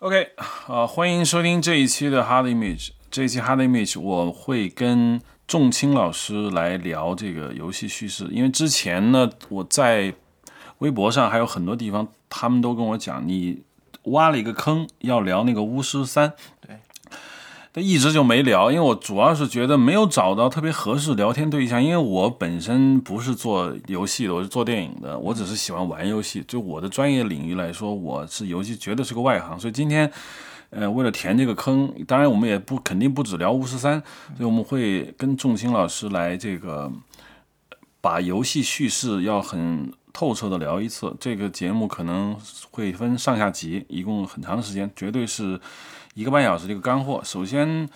[0.00, 0.28] OK，
[0.68, 2.90] 啊，欢迎收听这一期的 Hard Image。
[3.10, 10.14] 这一期 Hard Image 我会跟仲青老师来聊这个游戏叙事，因为之前呢，我在
[10.78, 13.64] 微博上还有很多地方，他们都跟我讲，你
[14.04, 16.32] 挖了一个坑，要聊那个巫师三。
[16.60, 16.78] 对。
[17.80, 26.44] 一直就没聊，因为我主要是觉得没有找到特别合适聊天对象，因为我本身不是做游戏的，我是做电影的，我只是喜欢玩游戏。
[26.46, 29.58] 就我的专业领域来说，我是游戏，绝对是个外行。
[29.58, 30.10] 所以今天，
[30.70, 34.02] 呃，为了填这个坑，当然我们也不肯定不止聊巫师三，
[34.36, 36.90] 所以我们会跟仲青老师来这个
[38.00, 41.14] 把游戏叙事要很透彻的聊一次。
[41.20, 42.36] 这个节目可能
[42.70, 45.60] 会分上下集，一共很长时间，绝对是。
[46.18, 47.20] 一个半小时的一个干货。
[47.22, 47.88] 首先，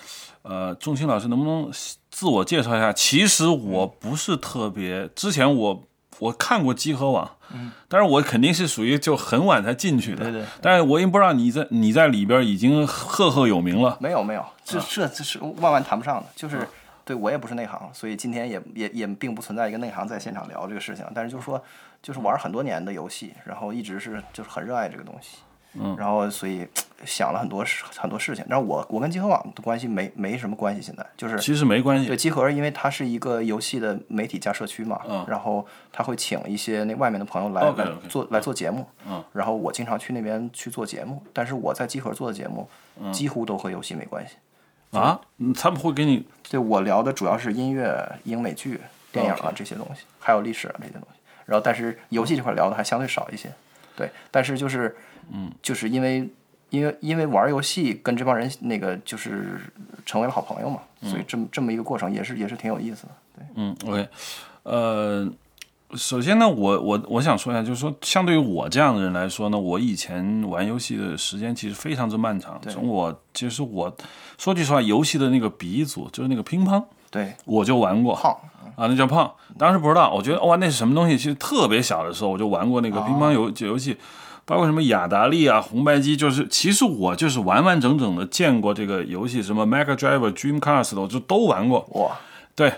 [0.43, 1.69] 呃，仲青老师能不能
[2.09, 2.93] 自我介绍一下？
[2.93, 5.85] 其实我不是特别，之前我
[6.21, 10.45] 我看过集合网，嗯，但是我肯定是属于就很晚才进去的，对对。
[10.61, 13.99] 但是我也不知道你在你在里边已经赫赫有名了。
[14.01, 16.69] 没有没有，这这这是万万谈不上的，就是
[17.05, 21.05] 对我也不是内行，所以今天也也也并不存在一个内行在现场聊这个事情。
[21.13, 21.61] 但是就是说，
[22.01, 25.39] 就是玩很多年的游戏，然后一直是就是很热爱这个东西。
[25.75, 26.67] 嗯，然后所以
[27.05, 32.07] 想了很多事很多事情，然后我我跟集合网的关系没没什么关系，现在就是其实没关系。
[32.07, 42.69] 对集合，因为它是一个游戏的媒体加社区嘛，嗯，然后他会请一些那外面的朋友来来做来做节目，嗯，然后我经常去那边去做节目，但是我在集合做的节目
[43.11, 44.35] 几乎都和游戏没关系。
[44.91, 45.19] 啊，
[45.59, 48.79] 他们会给你对我聊的主要是音乐、英美剧、
[49.11, 53.51] 电影啊这些东西，还有历史啊这些东西，然后但是游戏这块聊的还相对少一些，
[53.97, 54.95] 对，但是就是。
[55.35, 56.29] 嗯，就是因为，
[56.69, 59.59] 因为因为玩游戏跟这帮人那个就是
[60.05, 63.13] 成为了好朋友嘛，所以这么这么一个过程也是也是挺有意思的。
[63.37, 64.09] 对，嗯，OK，
[64.65, 65.27] 呃，
[65.95, 72.61] 首先呢，我我我想说一下，就是说，相对于我这样的人来说呢，我以前玩游戏的时间其实非常之漫长。
[72.69, 73.95] 从我其实我
[74.37, 78.15] 说句实话，游戏的那个鼻祖就是那个乒乓，对，我就玩过。
[78.15, 78.37] 胖
[78.77, 79.31] 啊，那叫胖。
[79.59, 81.17] 当时不知道，我觉得哇，那是什么东西？
[81.17, 83.97] 其实特别小的时候我就玩过那个乒乓游游戏。
[84.45, 91.87] 包括什么雅达利啊、红白机，就是其实我就是完完整整的见过这个游戏，什么 Mega Drive、Dreamcast 的，我就都玩过。
[91.93, 92.19] 哇，
[92.57, 92.73] 对，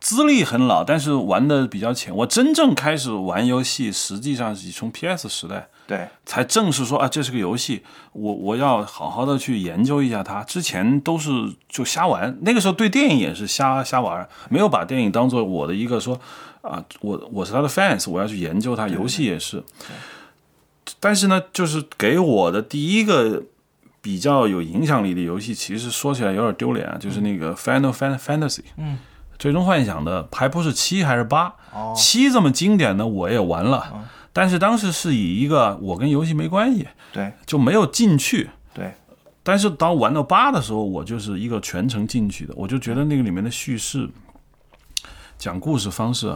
[0.00, 2.14] 资历很老，但是玩的比较浅。
[2.16, 7.82] 我真正开始玩游戏，实际上是从 PS 时代，对，才正式说啊，这是个游戏，
[8.12, 10.42] 我我要好好的去研究一下它。
[10.42, 11.30] 之前都是
[11.68, 16.18] 就瞎玩，那个时候对电影也是瞎瞎玩，没有把电影当做我的一个说
[16.62, 18.88] 啊，我我是他的 fans，我要去研究它。
[18.88, 19.62] 游戏也是。
[21.00, 23.42] 但是呢，就是给我的第一个
[24.00, 28.98] 比较有影响力的游戏，其实说起来有点丢脸啊，就是那个 Final Fantasy，嗯，
[29.38, 31.54] 最终幻想的，还不是七还是八？
[31.72, 38.92] 哦七这么经典的我也玩了，但是当时是以一个我跟游戏没关系，对，就没有进去，对。
[39.42, 44.08] 但是当玩到八的时候，我就是一个全程进去的，我就觉得那个里面的叙事、
[45.36, 46.34] 讲故事方式。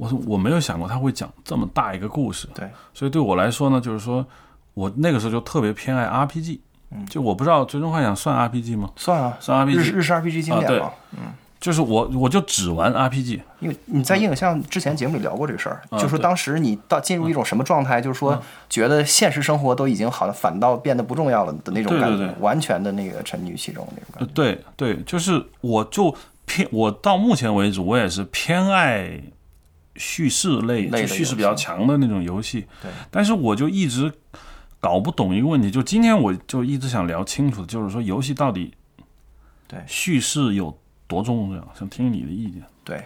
[0.00, 4.24] 我说我没有想过他会讲这么大一个故事，对，所以对我来说呢，就是说
[4.72, 6.58] 我那个时候就特别偏爱 RPG，
[6.92, 8.90] 嗯，就我不知道《最终幻想》算 RPG 吗？
[8.96, 24.32] 算啊，算 RPG，日日式 RPG 经典嘛，嗯，就是我我就只玩 RPG，因为你在影像之前节目里聊过这个事儿，就说当时你到进入一种什么状态，就是说觉得现实生活都已经好像反倒变得不重要了的那种感觉，完全的那个沉溺其中那种感觉。
[24.32, 29.20] 对对，就是我就偏我到目前为止我也是偏爱。
[29.96, 32.90] 叙事类就叙事比较强的那种游戏，对。
[33.10, 34.12] 但是我就一直
[34.78, 38.72] 搞不懂一个问题，就今天我就一直想聊清楚，就是说游戏到底
[39.66, 41.68] 对叙事有多重要？
[41.76, 42.62] 想听你的意见。
[42.84, 43.02] 对，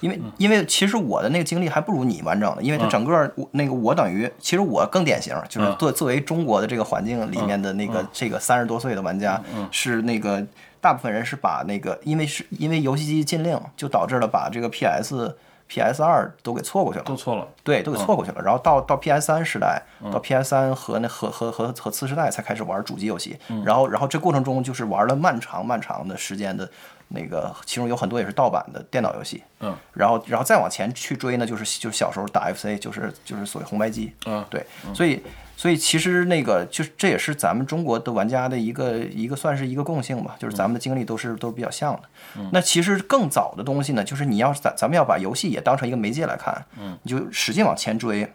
[0.00, 9.40] 因为因为其实我的那个经历还不如你完整的，因为它整个那个我等于其实我更典型，就是作作为中国的这个环境里面的那个这个三十多岁的玩家，
[9.70, 10.44] 是那个
[10.80, 15.36] 大部分人是把那个因为是因为游戏机禁令，就导致了把这个 PS。
[15.66, 16.02] P.S.
[16.02, 18.42] 二都给错过去了，都错了，对，都给错过去了。
[18.42, 19.26] 然后到到 P.S.
[19.26, 19.82] 三时代，
[20.12, 20.50] 到 P.S.
[20.50, 23.38] 三和那和和和和次时代才开始玩主机游戏。
[23.64, 26.70] 然后然后这过程中就是玩了漫长漫长的时间的，
[27.08, 29.42] 那个其中有很多也是盗版的电脑游戏。
[29.60, 32.78] 嗯，然后然后再往前去追呢，就是就是小时候打 F.C.
[32.78, 34.14] 就是就是所谓红白机。
[34.26, 34.64] 嗯，对，
[34.94, 35.22] 所以。
[35.56, 42.02] 所以其实那个就这也是咱们中国的玩家的一个一个算是一个共性吧，就是咱们的经历都是都是比较像的。
[42.52, 46.64] 那其实更早的东西呢，就是你要是咱咱们要把游戏也当成一个媒介来看，
[47.02, 48.30] 你就使劲往前追，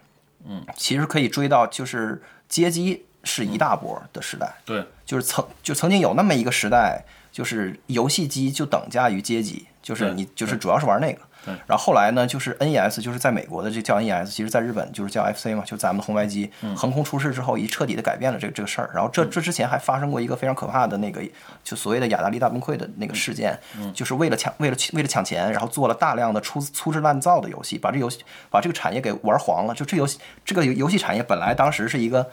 [0.46, 11.20] 嗯，其实可以追到就是街机是一大波的时代，对，就是曾就曾经有那么一个时代，就是游戏机就等价于街机，就是你就是主要是玩那个。
[11.66, 18.90] 然后后来呢，就是 NES，就是在美国的这叫 NES，其实在日本就是叫 FC 嘛，就咱们的红白机横空出世之后，一彻底的改变了这个这个事儿。
[18.94, 21.22] 然后这这之前还发生过一个非常可怕的那个，
[21.64, 23.58] 就所谓的雅达利大崩溃的那个事件，
[23.94, 28.20] 就是为了抢为了为了抢钱，然后做了大量的粗粗制滥造的游戏，把这游戏
[28.50, 29.74] 把这个产业给玩黄了。
[29.74, 32.30] 就这游戏这个游戏产业本来当时是一个。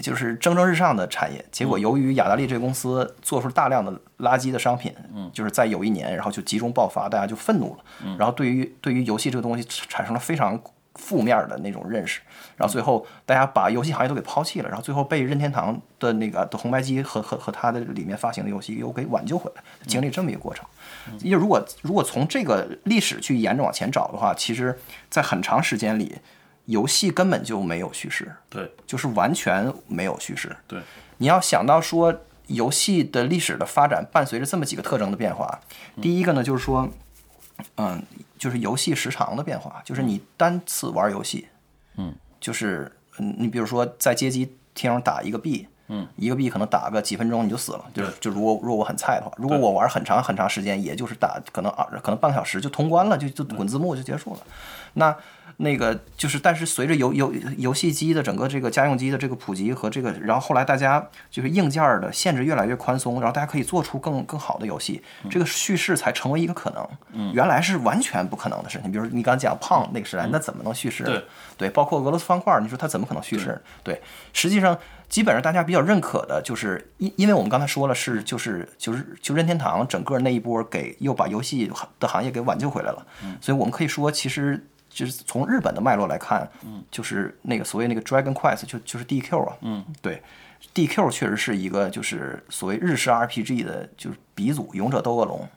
[0.00, 10.60] 就是蒸蒸日上的产业，结果由于雅达利这个公司做出大量的垃圾的商品，嗯，就是在有一年，然后就集中爆发，大家就愤怒了，嗯，然后对于对于游戏这个东西产生了非常
[10.94, 12.20] 负面的那种认识，
[12.56, 20.64] 然后最后大家把游戏行业都给抛弃了，然后最后被任天堂的那个的红白机和和和它的里面发行的游戏又给挽救回来，经历这么一个过程。
[21.20, 24.78] 因为如果如果从这个历史去沿着往前找的话，其实
[25.10, 26.16] 在很长时间里。
[26.68, 30.54] 游戏根本就没有叙事，对，就是完全没有叙事。
[30.66, 30.78] 对，
[31.16, 32.14] 你要想到说
[32.48, 35.58] 游戏的历史的发展伴随着这么几个特征的变化，
[36.02, 36.86] 第一个呢就是说，
[37.78, 38.02] 嗯，
[38.38, 41.48] 就是游戏时长的变化，就是你单次玩游戏，
[41.96, 54.40] 嗯，就是嗯，你比如说在街机厅打一个币，嗯，一个币可能打个几分钟你就死了，就就如果如果我很菜的话，如果我玩很长很长时间，也就是打可能二可能半个小时就通关了，就就滚字幕就结束了，
[54.92, 55.16] 那。
[55.60, 66.88] 那个就是，但是随着游游游戏机的整个这个家用机的这个普及和这个，然后后来大家就是硬件的限制越来越宽松，然后大家可以做出更更好的游戏，这个叙事才成为一个可能。
[67.12, 68.92] 嗯，原来是完全不可能的事情。
[68.92, 71.02] 比如你刚讲胖那个时代，那怎么能叙事？
[71.02, 71.24] 对
[71.56, 73.60] 对，包括俄罗斯方块，你说它怎么可能叙事？
[73.82, 74.00] 对，
[74.32, 74.78] 实际上
[75.08, 81.68] 基本上大家比较认可的就是，因因为我们刚才说了是就是就是就任天堂整个那一波给又把游戏
[81.98, 83.04] 的行业给挽救回来了，
[83.40, 84.64] 所以我们可以说其实。
[84.98, 90.20] 就是从日本的脉络来看，嗯，就是那个所谓那个 Dragon Quest 就就是 DQ 啊，嗯，对
[90.74, 95.48] ，DQ 确实是一个就是所谓日式 RPG 的就是鼻祖，勇者斗恶龙，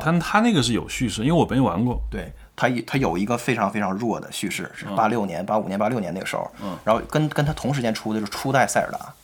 [0.00, 9.14] 他他那个是有叙事，因为我没玩过，对他他有一个非常非常弱的叙事，是八六年、八五年、八六年那个时候，嗯，然后跟跟他同时间出的就是初代塞尔达，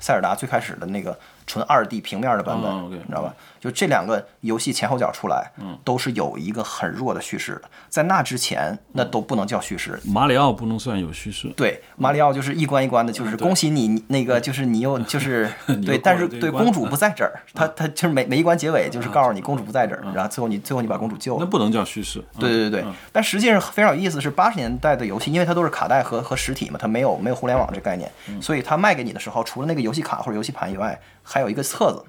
[0.00, 1.16] 塞尔达最开始的那个。
[1.46, 3.34] 纯二 D 平面的版本，你知道吧？
[3.64, 7.62] 就这两个游戏前后脚出来，嗯都是有一个很弱的叙事的。
[7.88, 9.98] 在那之前，那都不能叫叙事。
[10.04, 11.48] 马里奥不能算有叙事。
[11.56, 15.50] 对，马里奥就是一关一关的，就是恭喜你那个，就是你又就 是
[15.86, 21.40] 对，但是对公主不在这儿，他他就是每每一关结尾就是告诉你公主不在这儿，然后最后你最后你把公主救了。
[21.40, 22.22] 那不能叫叙事。
[22.38, 28.10] 对对对对，但实际上非常有意思，是八十年代的游戏，因为它都是卡带和和实体嘛，它没有没有互联网这概念，
[28.42, 32.04] 所以它卖给你的时候，除了那个游戏卡或者游戏盘以外，还有一个册子。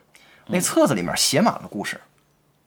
[0.48, 2.00] 那册子里面写满了故事，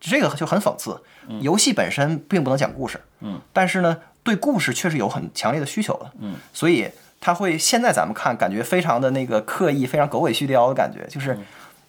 [0.01, 1.01] 这个就很讽刺。
[1.41, 6.91] 游戏本身并不能讲故事，嗯，但是呢，对故事确实有很强烈的需求的，嗯，所以
[7.21, 11.39] 他会现在咱们看感觉非常的那个刻意，非常狗尾续貂的感觉，就是。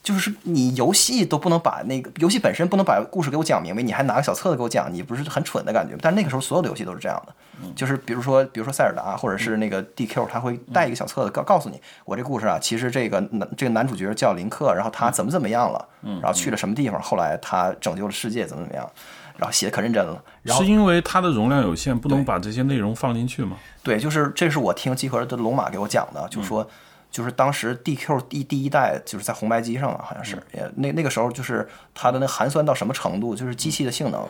[0.09, 5.95] 就是你游戏都不能把那个游戏本身不能把故事给我讲明白，你还拿个小册子给我讲，你不是很蠢的感觉？
[6.01, 7.33] 但那个时候所有的游戏都是这样的，
[7.75, 18.89] 就是比如说比如说塞尔达或者是那个 DQ，他会带一个小册子告告诉你，我这故事啊，其实这个男这个男主角叫林克，然后他怎么怎么样了，然后去了什么地方，后来他拯救了世界，怎么怎么样，
[19.37, 20.19] 然后写的可认真了。
[20.41, 23.57] 然后是因为它的容量有限，不能把这些内容放进去吗？
[23.83, 26.67] 对，就是这是我听集合的龙马给我讲的，就是说。
[27.11, 33.35] 就是当时 DQ 第第一代就是在红白机上了，好像是也那那个时候就是它的那寒酸到什么程度？
[33.35, 34.23] 就是机器的性能，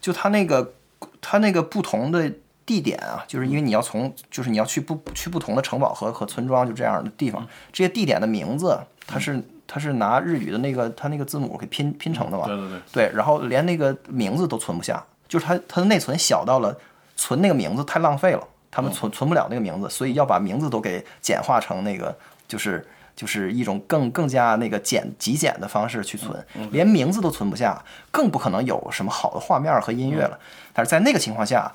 [0.00, 0.72] 就它那个
[1.20, 2.32] 它那个不同的
[2.64, 12.46] 地点啊，就是因为你要从就是你要去不去不同的城堡和和村庄就这样的地方，这些地点的名字它是它是拿日语的那个它那个字母给拼拼成的嘛？
[12.46, 16.76] 对对对，对，然后连那个名字都存不下，就是它它的内存小到了
[17.16, 18.46] 存那个名字太浪费了。
[18.70, 22.86] 他们存存不了那个名字，所以要把名字都给简化成那个，就是
[23.16, 30.38] 就是一种更更加那个简极简的方式去存，连名字都存不下，更不可能有什么好的画面和音乐了。
[30.72, 31.70] 但是在那个情况下，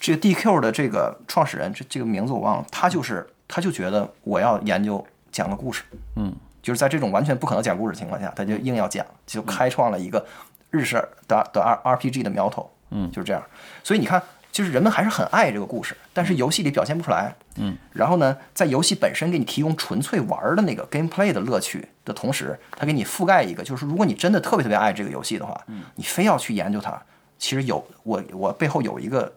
[0.00, 5.84] 这个 DQ 的这个创始人，这这个名字我忘了，他就是他就觉得我要研究讲个故事，
[6.16, 10.26] 嗯，就是在这种完全不可能讲故事的情况下，他就硬要讲，就开创了一个
[10.70, 10.96] 日式
[11.28, 13.40] 的的 R RPG 的苗头，嗯，就是这样。
[13.84, 14.20] 所以你看。
[14.52, 17.34] 就是人们还是很爱这个故事，但是游戏里表现不出来。
[17.56, 27.00] 嗯，然后呢，在游戏本身给你提供纯粹玩的那个 gameplay 的乐趣的同时，它给你覆盖一个，就是如果你真的特别特别爱这个游戏的话，嗯，你非要去研究它，
[27.38, 29.32] 其实有我我背后有一个，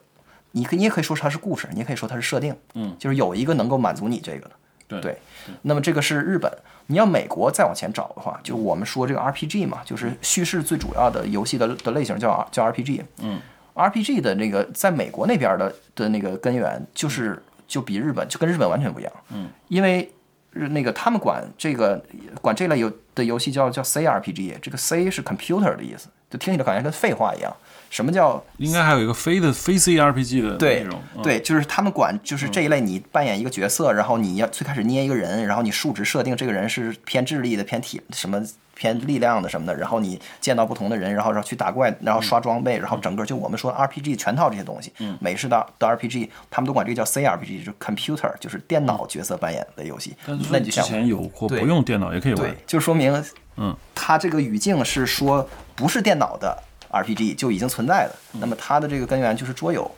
[0.52, 4.52] 你可你也可以说它是故事，你也可以说它是设定，嗯，就是有一个能够满足你这个的。
[4.88, 5.18] 对对，
[5.64, 6.52] 那么这个是日本，
[6.88, 13.04] 你要美国再往前找的话，就我们说这个 RPG 嘛，就是叙事最主要的游戏的的类型叫叫 RPG。
[13.20, 13.40] 嗯。
[13.76, 19.14] RPG 的那个在美国那边的的那个根源，就是就比日本就跟日本完全不一样。
[19.34, 20.12] 嗯，因为
[20.52, 22.04] 那个他们管这个
[22.42, 27.52] 管这类游的游戏叫叫 CRPG，这个 C 是 computer 的意思，就听起来感觉跟废话一样。
[27.94, 31.22] 什么叫应该还有一个非的非 CRPG 的内对容，嗯。
[31.22, 50.16] 对，就是他们管就是这一类，你扮演一个角色，然后你要最开始捏一个人，然后你数值设定这个人是偏智力的、偏体什么偏力量的什么的，然后你见到不同的人，然后然后去打怪，然后刷装备，然后整个就我们说 RPG 全套这些东西，美式的的 RPG，他们都管这个叫 CRPG，就是 computer，就是电脑角色扮演的游戏。
[50.26, 52.42] 但是那你就想之前有过不用电脑也可以玩。
[52.42, 53.24] 对，，就说明，
[53.58, 56.58] 嗯，它这个语境是说不是电脑的
[56.94, 59.90] RPG 就已经存在的，那么它的这个根源就是桌游，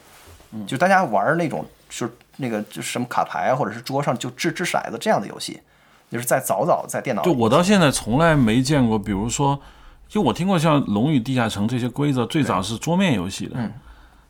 [0.54, 5.60] 嗯，就大家玩那种就是那个就是什么卡牌啊或者是桌上就掷掷骰子这样的游戏，
[6.10, 9.60] 就是在早早在电脑就我到现在从来没见过，比如说，
[10.08, 13.72] 就我听过像《龙与地下城》这些规则，最早是桌面游戏的，嗯。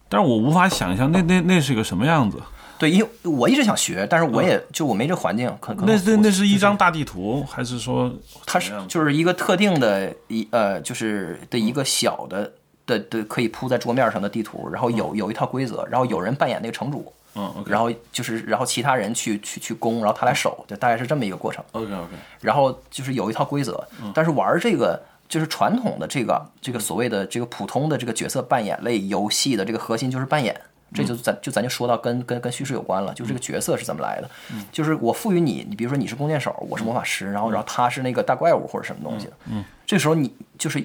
[0.08, 2.40] 但是我无法想象那那那是个什么样子。
[2.78, 8.14] 对，因为我一直想学，但是我也就我没这环境，可可能那那那是一张大地图，还是说
[8.46, 12.52] 它是就是一个特定的一呃，就是的一个小的
[12.86, 21.64] 的的可以铺在桌面上的地图，然后有有一套规则，然后有人扮演那个城主，嗯然后就是然后其他人去去去攻，然后他来守，就大概是这么一个过程。
[21.72, 22.10] OK OK，
[22.42, 23.82] 然后就是有一套规则，
[24.14, 30.60] 但是玩这个就是传统的这个这个所谓的这个普通的这个角色扮演类游戏的这个核心就是扮演。
[30.96, 34.30] 这就咱就咱就说到跟跟跟叙事有关了，就是这个角色是怎么来的，
[34.72, 40.84] 就是我赋予你，你比如说你是弓箭手，我是魔法师，然后然后他是那个大怪物或者什么东西，嗯，这时候你就是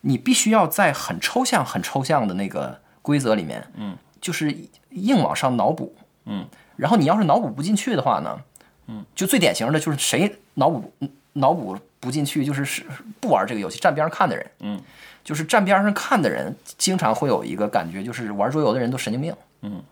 [0.00, 4.54] 你必须要在很抽象很抽象的那个规则里面，嗯，就是
[4.90, 5.94] 硬往上脑补，
[6.26, 6.44] 嗯，
[6.76, 8.38] 然后你要是脑补不进去的话呢，
[8.88, 9.04] 嗯。
[9.14, 10.92] 就最典型的就是谁脑补
[11.34, 12.82] 脑补不进去，就是是
[13.20, 14.80] 不玩这个游戏，站边上看的人，嗯，
[15.24, 19.82] 就是站边上看的人，经常会有一个感觉，就是玩桌游的人都神经病，嗯，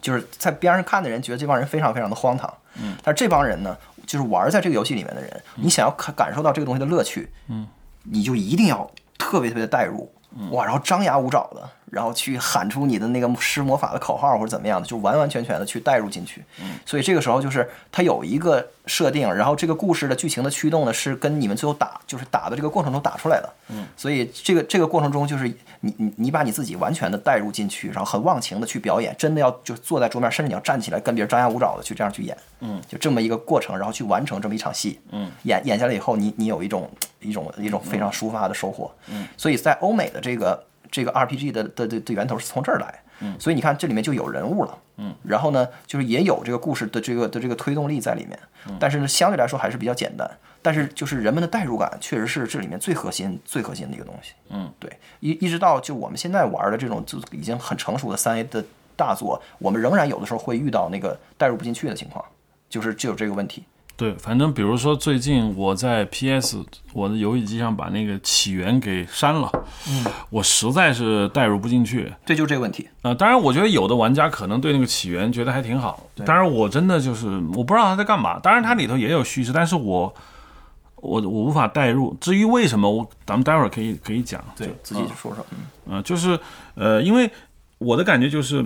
[0.00, 3.76] 就是在边上看的人觉得这帮人非常非常的荒唐，嗯，但是这帮人呢，
[4.06, 7.66] 就是玩在这个游戏里面的人，你想要感感受到这个东西的乐趣，嗯，
[8.04, 10.12] 你就一定要特别特别的代入，
[10.50, 16.44] 哇，然后张牙舞爪的，然后去喊出你的那个施魔法的口号或者怎么样的，就完完全全的去带入进去。
[16.84, 23.52] 所以这个时候就是它有一个设定，然后这个故事的剧情的驱动呢是跟你们最后打就是打的这个过程中打出来的。
[23.68, 25.48] 嗯，所以这个这个过程中就是
[25.84, 32.36] 你你你把你自己完全的带入进去，然后很忘情的去表演，真的要就坐在桌面，甚至你要站起来跟别人张牙舞爪的去这样去演。
[32.60, 34.98] 嗯，就这么一个过程，然后去完成这么一场戏。
[35.10, 38.90] 嗯，演演下来以后，你你有一种一种一种非常抒发的收获。
[39.08, 43.00] 嗯，所以在欧美的这个这个 RPG 的的的的源头是从这儿来。
[43.20, 44.78] 嗯，所以你看这里面就有人物了。
[44.96, 48.38] 嗯，然后呢，就是也有这个故事的这个的这个推动力在里面。
[48.80, 50.28] 但是呢，相对来说还是比较简单。
[50.64, 54.32] 但是就是人们的代入感，确实是这里面最核心、最核心的一个东西。
[54.48, 54.90] 嗯，对，
[55.20, 58.64] 一一直到就我们现在玩的这种就已经很成熟的三 A 的
[58.96, 62.24] 大作，我们仍然有的时候会遇到那个代入不进去的情况，
[62.70, 63.62] 就是就有这个问题。
[63.96, 69.48] 对，反正比如说最近我在 PS 我的游戏机上把那个起源给删了，
[69.88, 72.12] 嗯，我实在是代入不进去。
[72.24, 72.88] 对，就这个问题。
[73.02, 76.08] 啊、当然，我觉得有的玩家可能对那个起源觉得还挺好。
[76.24, 78.40] 当然，我真的就是我不知道他在干嘛。
[78.40, 80.12] 当然，它里头也有叙事，但是我
[81.04, 82.16] 我我无法代入。
[82.20, 84.42] 至于为什么，我咱们待会儿可以可以讲。
[84.56, 85.46] 对自己说说。
[85.50, 86.38] 嗯嗯、就是
[86.74, 87.30] 呃，因为
[87.78, 88.64] 我的感觉就是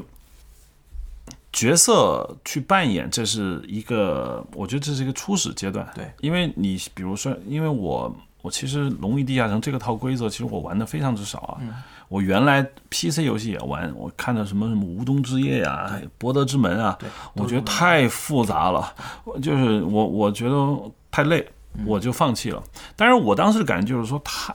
[1.53, 5.87] 角色去扮演，这是一个，我觉得这是一个初始阶段。
[5.95, 11.61] 对，因为你比如说，因为我我其实《龙与地下城》这个套规则，其实我玩的非常之少啊。
[12.09, 16.97] 我原来 PC 游戏也玩，我看到什么什么无冬之夜呀、博德之门啊，
[17.35, 18.95] 我觉得太复杂了，
[19.43, 20.79] 就是我我觉得
[21.11, 21.47] 太累，
[21.87, 22.63] 我就放弃了。
[22.97, 24.55] 但是我当时的感觉就是说，他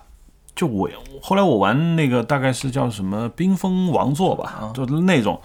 [0.56, 0.90] 就我
[1.22, 5.42] 后来我玩那个大概是叫什么冰封王座吧，就那种，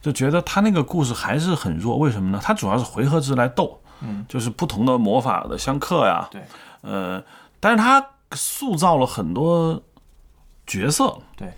[0.00, 1.96] 就觉得他那个故事还是很弱。
[1.98, 2.40] 为什么呢？
[2.42, 3.80] 他主要是回合制来斗，
[4.28, 6.42] 就是不同的魔法的相克呀，对，
[6.82, 7.22] 呃，
[7.58, 9.82] 但是他塑造了很多
[10.66, 11.52] 角色，对，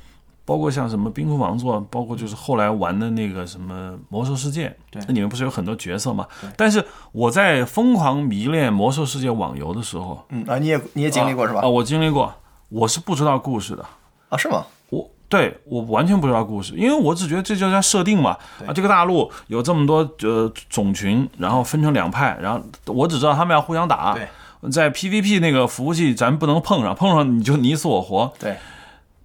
[0.45, 6.27] 包括像什么冰封王座，包括就是后来玩的那个什么魔兽世界，对那里面不是有很多角色吗？
[6.57, 11.69] 但是我在疯狂迷恋魔兽世界网游的时候，嗯啊，你也你也经历过是吧啊，？
[11.69, 12.33] 我经历过，
[12.69, 13.85] 我是不知道故事的。
[14.29, 14.65] 啊，是吗？
[14.91, 18.37] 我对我完全不知道故事，因为我只觉得这就叫设定嘛。
[18.67, 24.15] 啊，这个大陆有这么多呃种群，然后分成两派，然后我只知道他们要互相打。
[24.15, 24.29] 对，
[24.71, 28.33] 在 PVP 那个服务器咱不能碰上，碰上你就你死我活。
[28.39, 28.57] 对，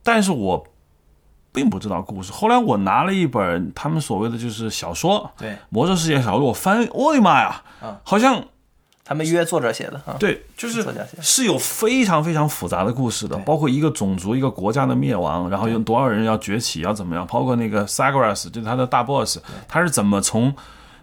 [0.02, 0.66] 但是我
[1.52, 2.32] 并不知道故事。
[2.32, 8.00] 后来我拿了一本他们所谓的就是小说，对《魔兽世界》小说，我翻，我的妈呀，啊。
[8.04, 8.44] 好像
[9.04, 10.16] 他们约作者写的啊。
[10.20, 10.86] 对，就是
[11.22, 20.54] 是有非常非常复杂的故事的，包括一个种族、一个国家的灭亡，然后有多少人要崛起，要怎么样，包括那个 Sagras，就是他的大 boss，他是怎么从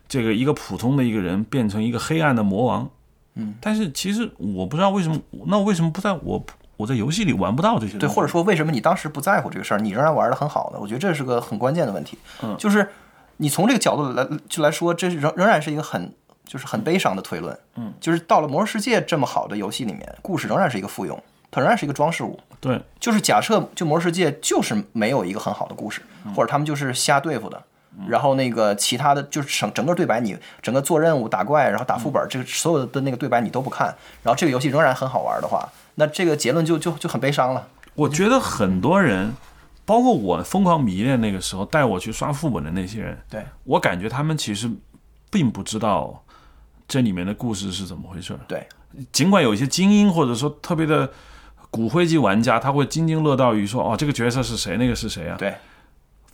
[0.08, 2.88] 这个一个普通的一个人变成一个黑暗的魔王。
[3.34, 6.42] 嗯，但是其实我不知道为什么，那我为什么不在我
[6.76, 8.06] 我在游戏里玩不到这些东西。
[8.06, 10.78] 对，或者说为什么你当时不在乎这个事儿，你仍然玩的很好呢？
[10.80, 12.18] 我觉得这是个很关键的问题。
[12.42, 12.88] 嗯，就是
[13.38, 16.12] 你从这个角度来就来说，这仍仍然是一个很
[16.44, 17.58] 就是很悲伤的推论。
[17.76, 21.18] 嗯，就是到了《魔兽世界》这么好的游戏里面，故事仍然是一个附庸，
[21.50, 22.38] 它仍然是一个装饰物。
[22.60, 26.02] 对，就是假设就《魔兽世界》就是没有一个很好的故事，
[26.34, 27.62] 或者他们就是瞎对付的。
[28.06, 33.86] 然后那个其他的就是整整个对白，你整个做任务打怪，然后打副本，这个所有的那个对白你都不看，
[34.22, 35.66] 然后这个游戏仍然很好玩的话，
[35.96, 37.68] 那这个结论就就就很悲伤了。
[37.94, 39.34] 我觉得很多人，
[39.84, 44.70] 包括我疯狂迷恋那个时候带我去刷副本的那些人，对我感觉他们其实
[45.30, 46.22] 并不知道
[46.86, 48.38] 这里面的故事是怎么回事。
[48.46, 48.66] 对，
[49.10, 51.10] 尽管有一些精英或者说特别的
[51.70, 55.36] 骨灰级玩家，他会津津乐道于说哦这个角色是谁，那个是谁啊？
[55.38, 55.54] 对，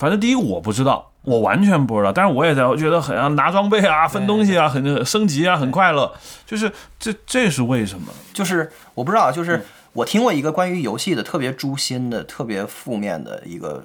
[0.03, 1.13] 反正第一我不知道。
[1.23, 6.13] 我完全不知道，但是我也在，我觉得很啊，拿装备啊，分东西啊，很升级啊，很快乐。
[6.45, 8.13] 就是这，这是为什么？
[8.35, 13.85] 就是我不知道，就是我听过一个关于游戏的特别诛心的、特别负面的一个，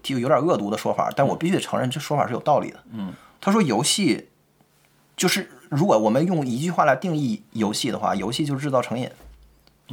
[0.00, 2.78] 就有点恶毒的说法，但我必须得承认，这说法是有道理的。
[2.92, 4.28] 嗯，他说游戏
[5.16, 9.10] 就是如果我们用一句话来定义游戏的话，游戏就是制造成瘾，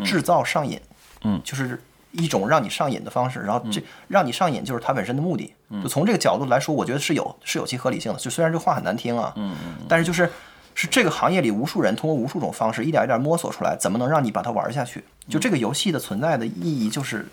[0.06, 0.80] 制造上瘾。
[1.24, 1.82] 嗯，就是。
[2.16, 5.52] 一种让你上瘾的方式，然后这让你上瘾就是它本身的目的。
[5.82, 8.20] 就从这个角度来说，我觉得是有是有其合理性的。
[8.20, 10.30] 就虽然这话很难听啊，嗯嗯，但是就是
[10.76, 15.04] 是这个行业里无数人通过无数种方式一点一点摸索出来，怎么能让你把它玩下去？
[15.30, 17.26] 就这个游戏的存在的意义就是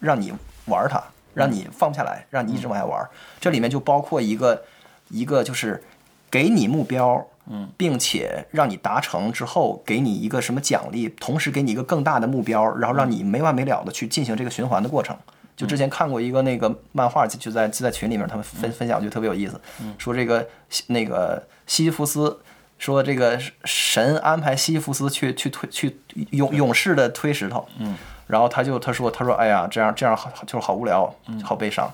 [0.00, 0.32] 让你
[0.66, 1.02] 玩它，
[1.34, 3.08] 让你放不下来，让你一直往下玩。
[3.40, 4.62] 这里面就包括一个
[5.08, 5.82] 一个就是
[6.30, 7.26] 给你目标。
[7.50, 15.16] 嗯，并且让你达成之后，给你一个什么奖励，同时给你一个更大的目标，然后让你没完没了的去进行这个循环的过程。
[15.58, 19.60] 就之前看过一个那个漫画，就在就在群里面，他们分分享就特别有意思，
[19.98, 20.46] 说这个
[20.86, 22.40] 那个西西弗斯
[22.78, 26.00] 说这个神安排西西弗斯去去推去
[26.30, 27.96] 勇勇士的推石头，嗯，
[28.28, 31.12] 然后他就他说他说哎呀这样这样好就是好无聊，
[31.42, 31.92] 好悲伤，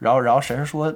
[0.00, 0.92] 然后然后神说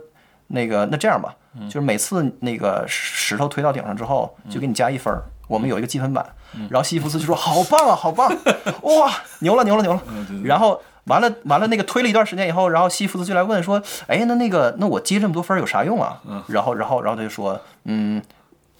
[0.48, 1.34] 那个那这样吧。
[1.62, 5.24] 就是每次那个石头推到顶上之后，就给你加一分儿。
[5.48, 6.24] 我们有一个积分板，
[6.70, 8.30] 然后西弗斯就说：“好棒啊，好棒！
[8.82, 9.10] 哇，
[9.40, 10.00] 牛了，牛了，牛了！”
[10.44, 18.22] 然后完了，完了，那个推了一段时间以后，然后西弗斯就来问说：“哎，那那个，那我积这么多分有啥用啊？”然后，然后，然后他就说：“嗯，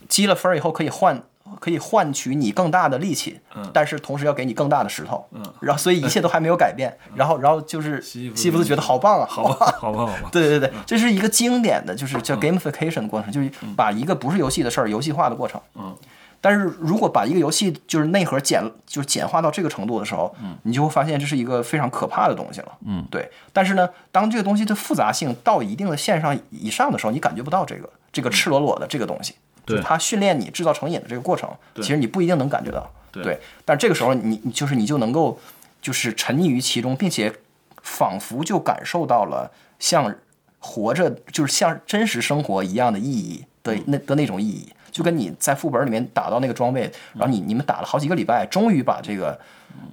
[0.09, 1.22] 积了分以后可以换。”
[1.61, 3.40] 可以换取你更大的力气，
[3.72, 5.26] 但是同时要给你更大的石头，
[5.61, 15.59] 然后所以一切都还没有改变，然后然后就是西弗斯觉得好棒啊，好棒， 好棒，好棒，对对对，这是一个经典的就是叫 gamification 的过程，就是把一个不是游戏的事儿游戏化的过程。
[15.74, 15.96] 嗯，
[16.40, 22.72] 但是如果把一个游戏就是内核简就是简化到这个程度的时候，嗯，你就会发现这是一个非常可怕的东西了。
[22.87, 23.31] 嗯，对。
[23.53, 29.35] 但是呢，当这个东西的复杂性到一定的线上以上的时候，你感觉不到这个这个赤裸裸的这个东西。
[29.64, 32.90] 对，它训练你制造成瘾的这个过程，其实你不一定能感觉到。
[33.11, 35.38] 对，但这个时候你你就是你就能够
[35.83, 37.35] 就是沉溺于其中，并且
[37.83, 40.14] 仿佛就感受到了像
[40.59, 49.38] 活着就是像真实生活一样的意义的那的那种意义，就跟你在副本里面打到那个装备，然后你你们打了好几个礼拜，终于把这个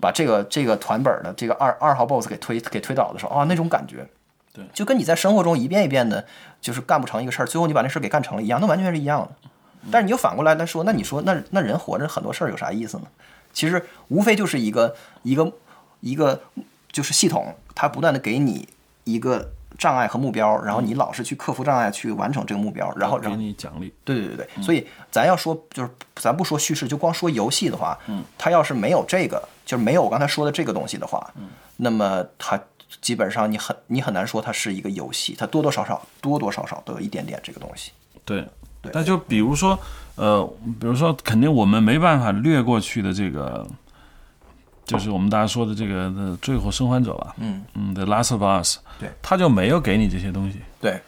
[0.02, 4.04] 把这个这个团本的这个二二号 BOSS 给推给推倒的时候啊，那种感觉，
[4.52, 6.26] 对，就跟你在生活中一遍一遍的，
[6.60, 9.50] 就是干不成一个事儿，最后你把那事儿给干成了一样，那完全是一样的。
[9.92, 13.04] 但是你又反过来来说，那你说那那人活着很多事儿有啥意思呢？
[13.54, 15.52] 其实无非就是一个一个
[16.00, 16.42] 一个
[16.92, 18.68] 就是系统，它不断的给你
[19.04, 23.94] 一个障碍和目标，然后你老是去克服障碍去完成这个目标，然后给你奖励。
[24.04, 32.60] 对对对对，所以咱要说就是咱不说叙事，就光说游戏的话，嗯，它要是没有这个，就是没有我刚才说的这个东西的话，嗯，那么它
[33.02, 37.92] 基本上你很你很难说它是一个游戏，它多多少少多多少少都有一点点这个东西。
[38.24, 38.48] 对。
[38.94, 39.76] 那就比如说，
[40.14, 40.48] 呃，
[40.80, 43.66] 比如说，肯定我们没办法略过去的这个，
[44.86, 47.64] 就是我们大家说的这个《最后生还者》吧，嗯。
[47.74, 51.02] 嗯，《The Last of Us》，对，他就没有给你这些东西，对，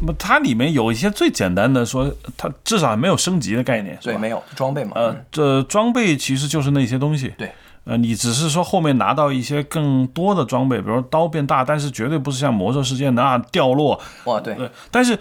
[0.00, 7.50] 那么它里面有一些最简单的，说它至少还没有升级的概念，对，没有装备嘛，呃，这装备其实就是那些东西，对，
[7.84, 15.18] 呃，你只是说后面拿到一些更多的装备，比如刀变大，但是绝对不是像魔兽世界那样掉落，哇，对，对，但是。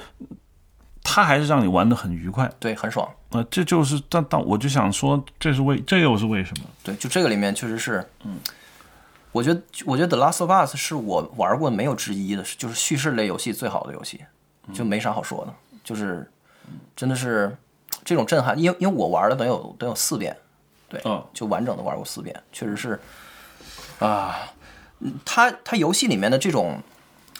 [1.05, 3.05] 它还是让你玩的很愉快，对，很爽。
[3.33, 6.65] 呃，这就是但但我就想说，这是为这又是为什么？
[6.83, 8.37] 对，就这个里面确实是，嗯，
[9.31, 14.23] 我觉得我觉得《The Last of Us》是我玩过没有之一的，就是叙事类游戏最好的游戏，
[14.73, 16.29] 就没啥好说的，就是
[16.95, 17.57] 真的是
[18.05, 20.37] 这种震撼，因为因为我玩了得有得有四遍，
[20.87, 21.01] 对，
[21.33, 22.99] 就完整的玩过四遍，确实是
[23.99, 24.35] 啊，
[25.25, 26.81] 它它游戏里面的这种。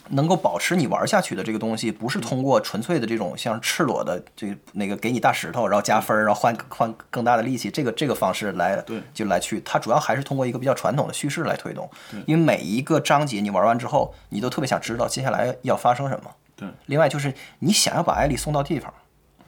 [0.10, 11.90] 能够保持你玩下去的这个东西，不是通过纯粹的这种像赤裸的这那个给你大石头，然后加分，然后换换更大的力气，这个这个方式来对就来去，它主要还是通过一个比较传统的叙事来推动。
[12.26, 16.32] 因为每一个章节你玩完之后，你都特别想知道接下来要发生什么。
[16.56, 18.94] 对另外就是你想要把艾丽送到地方，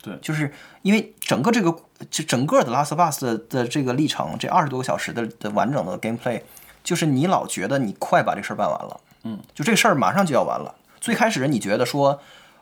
[0.02, 1.72] 对就是因为整个这个
[2.10, 6.42] 就整个的《Last of Us 的》的这个历程，这二十多个小时的的完整的 gameplay，
[6.84, 10.74] 就是你老觉得你快把这事儿办完了，嗯，就这个事儿马上就要完了。
[11.02, 12.20] 最开始你觉得说，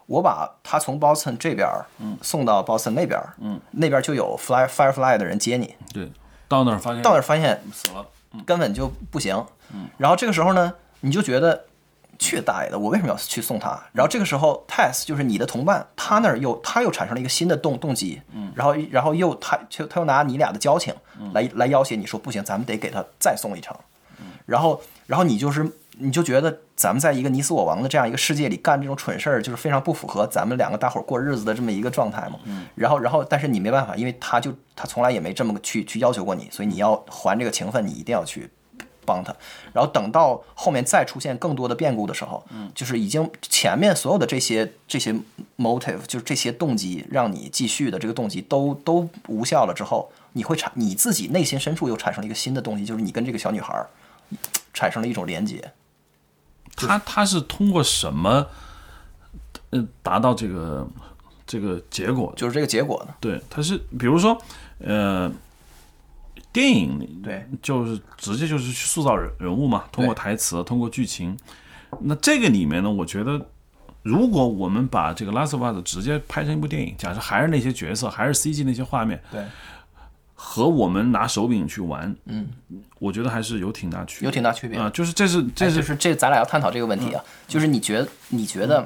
[0.08, 6.12] 我把他从 Boston 这边儿，嗯，送到 Boston 那边，嗯，那边就有 Fly Firefly 的人接你，对，
[6.47, 8.06] 到那儿发现到那儿发现死了，
[8.45, 9.45] 根本就不行。
[9.73, 11.65] 嗯然后这个时候呢，你就觉得
[12.19, 13.82] 去大爷的，我为什么要去送他？
[13.91, 20.93] 然后这个时候，Tess 就是你的同伴，他那儿又他又产生了一个新的动动机，嗯然后然后又他就他又拿你俩的交情
[21.34, 23.76] 来来要挟你说不行，咱们得给他再送一程。
[24.45, 25.65] 然后然后你就是
[25.99, 32.39] 你就觉得咱们在一个你死我亡的这样一个世界里干这种蠢事儿，就是非常不符合咱们两个大伙儿过日子的这么一个状态嘛。
[32.75, 38.49] 然后然后但是你没办法，因为他就他从来也没这么去去要求过你，所以你要还这个情分，你一定要去
[39.06, 39.36] 帮他。
[39.71, 45.13] 然后等到后面再出现更多的变故的时候，嗯，就是已经前面所有的这些这些
[45.58, 53.88] motive，就是这些动机让你继续的这个动机都都无效了之后，你会产你自己内心深处又产生了一个新的动机，就是你跟这个小女孩儿
[54.73, 55.71] 产生了一种连接。
[56.75, 58.45] 他他是通过什么，
[59.69, 60.88] 呃，达到这个
[61.45, 62.33] 这个结果？
[62.36, 63.13] 就是这个结果呢？
[63.19, 64.38] 对，他是比如说，
[64.79, 65.31] 呃，
[66.51, 71.38] 电影里对，就是直接就是去塑造人人物嘛，通过台词，通过剧情。
[72.01, 73.39] 那这个里面呢，我觉得，
[74.01, 79.45] 如果我们把这个《Last of Us》直接拍成一部电影，假设还是那些角色，还是 CG 那些画面，对，
[80.45, 82.47] 和我们拿手柄去玩，嗯，
[82.99, 84.77] 我觉得还是有挺大区别，有挺大区别。
[84.77, 88.82] 啊、就是这是这哎就是是这咱俩要探讨这个问题啊，就是你觉得你觉得《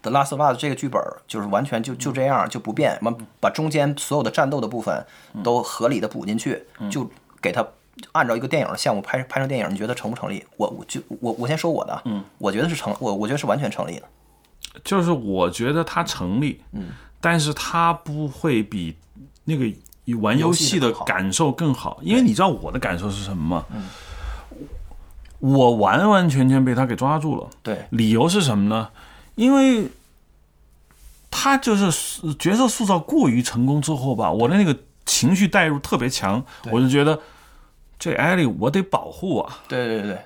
[0.00, 5.04] The Last of Us》这个剧本就是完全就就这样就不变，完把中间所有的战斗的部分
[5.42, 7.10] 都合理的补进去，就
[7.42, 7.66] 给它
[8.12, 10.42] 按照一个电影的项目拍拍成电影，你觉得成不成立？
[10.56, 14.02] 我我就我我先说我的，嗯，我觉得是成，我我觉得是完全成立的，
[14.84, 18.96] 就是我觉得它成立，嗯，但是它不会比
[19.44, 19.64] 那个
[20.14, 23.64] 玩游戏的感受更好，因为你知道我的感受是什么吗？
[25.38, 27.48] 我完完全全被他给抓住了。
[27.62, 28.88] 对理由是什么呢？
[29.34, 29.88] 因为
[31.30, 36.42] 他就是角色塑造过于成功之后吧，我的那个情绪代入特别强，
[36.72, 37.20] 我就觉得
[37.98, 40.18] 这艾莉我得保护啊，对对对对，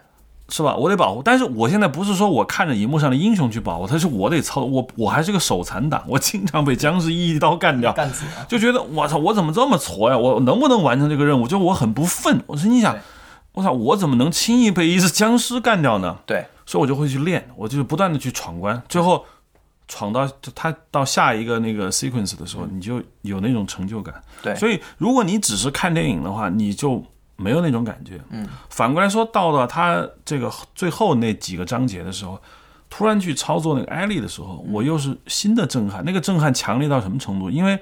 [0.50, 0.74] 是吧？
[0.74, 8.44] 我得保护，但是我现在不是说我看着荧幕上的英雄去保护，他是我得操我，我还是个手残党，我经常被僵尸一刀干掉，干死啊！
[8.48, 10.18] 就觉得我操，我怎么这么挫呀？
[10.18, 11.46] 我能不能完成这个任务？
[11.46, 12.40] 就我很不忿。
[12.46, 12.96] 我说你想，
[13.52, 16.18] 我操，我怎么能轻易被一只僵尸干掉呢？
[16.26, 19.24] 对所以我就会去练，我就不断的去闯关，最后
[19.88, 24.14] 闯到他到下一个那个 sequence 的时候，你就有那种成就感。
[24.42, 27.04] 对所以如果你只是看电影的话，你就
[27.40, 28.20] 没有那种感觉。
[28.28, 32.40] 嗯，反过来说，到了他这个最后那几个章节的时候，
[32.88, 36.04] 突然去操作那个艾丽的时候，我又是新的震撼。
[36.04, 37.50] 那个震撼强烈到什么程度？
[37.50, 37.78] 因为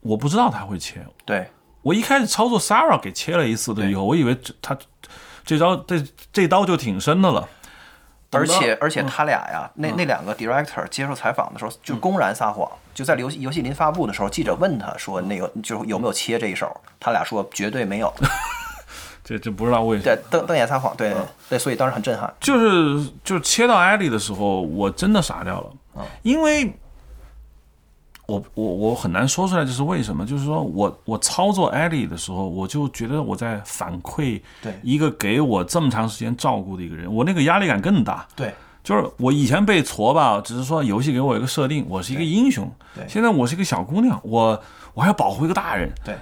[0.00, 1.48] 我不知道他会切，对
[1.80, 4.76] 我一开始操作 Sarah 给切了一次的以后，我以为这他
[5.44, 7.48] 这招这这刀就挺深的了。
[8.32, 18.12] 而且而且他俩呀，那那两个 director 接受采访的时候就公然撒谎，就在游戏游戏临发布的时候，记者问他说那个就是有没有切这一手，他俩说绝对没有，
[19.22, 21.18] 这这不知道为什么，对，瞪瞪眼撒谎，对对
[21.50, 26.72] 对，所以当时很震撼，就是就是切到艾莉的时候，我真的傻掉了，因为
[28.26, 38.26] 我我我很难说出来这是为什么，就是说我我操作艾莉的时候，我就觉得我在反馈对一个给我这么长时间照顾的一个人，我那个压力感更大。
[38.34, 38.54] 对
[38.84, 42.68] 就是我以前被挫吧，只是说游戏给我一个设定，我是一个英雄。
[42.94, 44.60] 对现在我是一个小姑娘，我
[44.94, 46.16] 我还要保护一个大人，对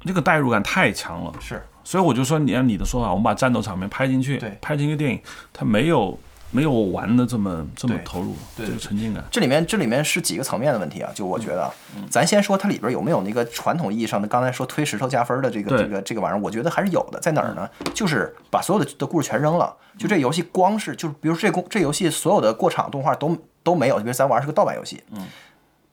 [0.00, 1.32] 这个代入感太强了。
[1.40, 5.20] 是，所以我就说，你按你的说法，我们把战斗场面拍进去对，拍成一个电影，
[5.52, 6.18] 它没有
[6.50, 9.22] 没有我玩的这么这么投入，对这个沉浸感。
[9.30, 11.70] 这里面这里面是几个层面的问题啊，就我觉得
[12.10, 17.68] 咱先说它里边有没有那个传统意义上的刚才说推石头加分的这个这个这个玩意儿，我觉得还是有的，在哪儿呢？
[17.94, 25.26] 就是把所有的的故事全扔了，就这游戏光是就是比如这公这游戏所有的过场动画都都没有，比如咱玩是个盗版游戏，嗯。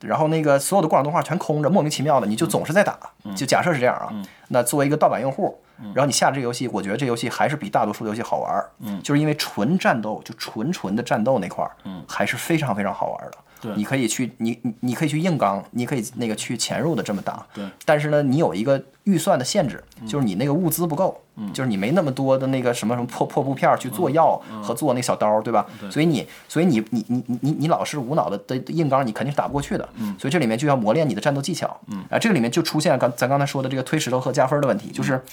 [0.05, 2.97] 然后那个所有的过场动画全空着，莫名其妙的，你就总是在打。
[3.35, 4.13] 就假设是这样啊，
[4.49, 5.59] 那作为一个盗版用户，
[5.93, 8.69] 然后你下这个游戏，我觉得这游戏还是比大多数的游戏好玩儿。
[8.79, 13.37] 嗯，就是因为纯战斗，就纯纯的战斗那块儿，嗯，还是非常非常好玩的。
[13.75, 17.45] 你可以去你你你可以去硬刚，你可以那个去潜入的这么打。
[17.53, 21.19] 对，但是呢，你有一个预算的限制，就是你那个物资不够，
[21.53, 25.65] 就是你没那么多的那个什么什么破破布片去做药和做那小刀，对吧？
[25.89, 29.89] 所以你所以你你你你你你老是无脑的的硬刚，你肯定是打不过去的。
[30.19, 31.67] 所以这里面就要磨练你的战斗技巧。
[32.09, 35.23] 啊，这个里面就出现刚咱刚才说的这个推石头和加分的问题，就是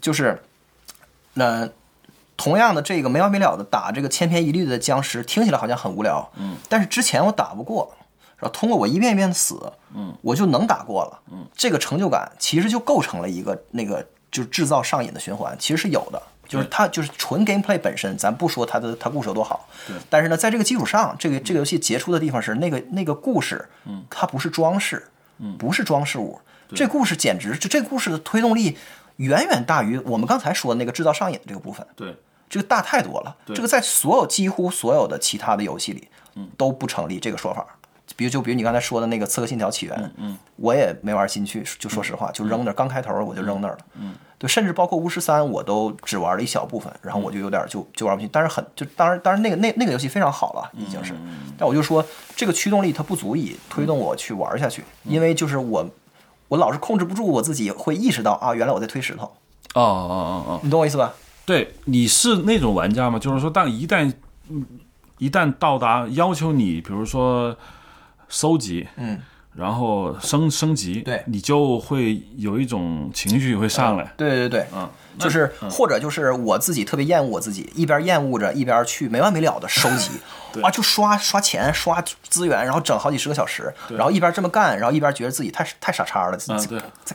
[0.00, 0.38] 就是
[1.34, 1.68] 那。
[2.36, 6.30] 同样的，这个没完没了的打这个千篇一律的僵尸，听起来好像很无聊。
[6.36, 7.94] 嗯，但是之前我打不过，
[8.38, 8.52] 然后？
[8.52, 11.20] 通过我一遍一遍的死，嗯，我就能打过了。
[11.30, 16.22] 嗯，这个成就感其实就构成了一个那个就是制造上瘾的循环，其实是有的。
[16.46, 19.96] 就是它就是纯 gameplay 本身，咱不说它的它故事有多好，对。
[20.10, 25.02] 但是呢，在这个基础上，这个这个游戏杰出的地方是那个那个故事，嗯，它不是装饰，
[25.38, 26.38] 嗯，不是装饰物，
[26.74, 28.76] 这故事简直就这故事的推动力。
[29.16, 32.16] 远远大于我们刚才说的那个制造上瘾的这个部分，对，
[32.48, 33.36] 这个大太多了。
[33.46, 37.66] 这个在所有几乎所有的其他的游戏里，嗯，都不成立这个说法。
[38.16, 42.74] 比如就比如你刚才说的那个《刺客信条：起源》，嗯，我也没玩进去，就说实话，就扔那儿。
[42.74, 48.28] 刚开头我就扔那儿了，嗯，对，甚至包括《巫师三》，我都只玩了一小部分，然后我就有点就就玩不进。
[48.32, 51.12] 但是很就当然当然那个那那个游戏非常好了，已经是。
[51.58, 52.04] 但我就说
[52.36, 55.88] 这个驱动力它不足以推动我去玩下去，因为就是我
[56.54, 59.24] 我老是控制不住我自己，会意识到啊，原来我在推石头。
[59.74, 61.12] 哦哦哦哦，你懂我意思吧？
[61.44, 63.18] 对，你是那种玩家吗？
[63.18, 64.12] 就是说，当一旦
[65.18, 67.56] 一旦到达要求你，比如说
[68.28, 69.20] 收集，嗯，
[69.54, 74.12] 然后升升级，对，你就会有一种情绪会上来。
[74.16, 74.88] 对对对，嗯，
[75.18, 80.10] 就是或者就是我自己特别厌恶我自己，一边厌恶着，一边去没完没了的收集。
[80.62, 86.46] 啊，就刷刷钱、刷资源，然后整好几十个小时，然后一边这么干，然后一边觉得自己太太傻叉了，在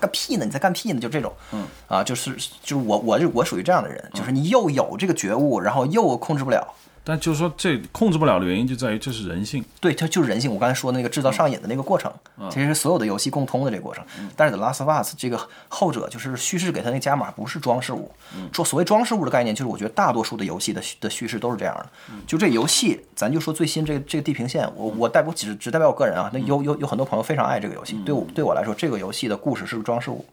[0.01, 0.43] 干屁呢？
[0.43, 0.99] 你在干屁呢？
[0.99, 6.75] 就这种，嗯，啊，就是就是我，我就我属于这样的人，就是你又有这个觉悟，然后又控制不了。
[7.09, 9.65] 但就是说，这控制不了的原因就在于这是人性。
[9.79, 10.53] 对，它就是人性。
[10.53, 12.13] 我刚才说那个制造上瘾的那个过程，
[12.51, 14.05] 其实是所有的游戏共通的这个过程。
[14.35, 18.11] 但是《The Last of Us》这个后者就是叙事给它那加码不是装饰物。
[18.53, 21.89] 说所谓装饰物的概念，就是我觉得大多数的游戏的的叙事都是这样的。
[22.27, 26.29] 就这游戏，咱就说最新这个这个《地平线》，我我代表只只代表我个人啊。
[26.31, 27.99] 那有有有很多朋友非常爱这个游戏。
[28.05, 30.23] 对我对我来说，这个游戏的故事是个装饰物，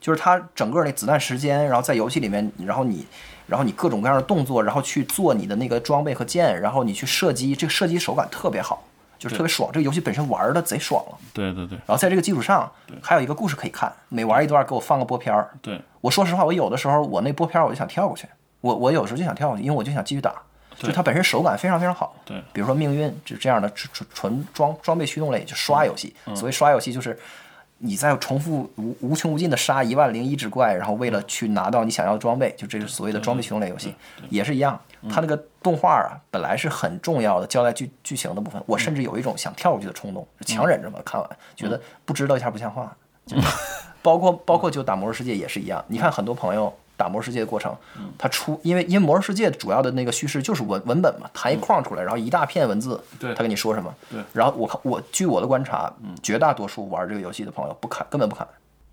[0.00, 3.06] 就是它整个那子弹时间，然后在游戏里面，然后你。
[3.46, 8.82] 然后你各种各样的动作，然后去做你的那个装备和剑，然后你去射击，这个射击手感特别好，
[9.18, 9.70] 就是特别爽。
[9.72, 11.18] 这个游戏本身玩的贼爽了。
[11.32, 11.76] 对对对。
[11.78, 12.70] 然后在这个基础上，
[13.02, 15.50] 还有一个故事可以看，每玩一段给我放个播片儿。
[15.60, 15.80] 对。
[16.00, 18.26] 我说实话，我有的时候我那播片儿我就想跳过去，
[18.60, 20.34] 我我有时候就想跳过去，因为我就想继续打。
[20.78, 22.16] 就它本身手感非常非常好。
[22.24, 22.42] 对。
[22.52, 26.14] 比如说命运就这样的纯纯纯装装备驱动类，就刷游戏。
[26.34, 27.18] 所谓刷游戏就是。
[27.78, 33.94] 你在重复无无穷无尽的杀一万零一只怪，然后为了去拿到你想要的装备，就这是所谓的装备驱动类游戏，
[34.30, 34.80] 也是一样。
[35.10, 40.98] 它那个动画啊，本来是很重要的交代剧剧情的部分，我甚至有一种想跳过去的冲动，强忍着嘛。
[41.04, 42.96] 看完觉得不知道一下不像话。
[44.02, 46.72] 包括包括就打魔兽世界也是一样，你看很多朋友。
[46.96, 47.74] 打魔兽世界的过程，
[48.16, 58.46] 它出因为因为魔兽世界主要的那个叙事就是文文本嘛，弹一框出来，然后一大片文字，他跟你说什么，对，然后我看我据我的观察，绝大多数玩这个游戏的朋友不看，根本不看，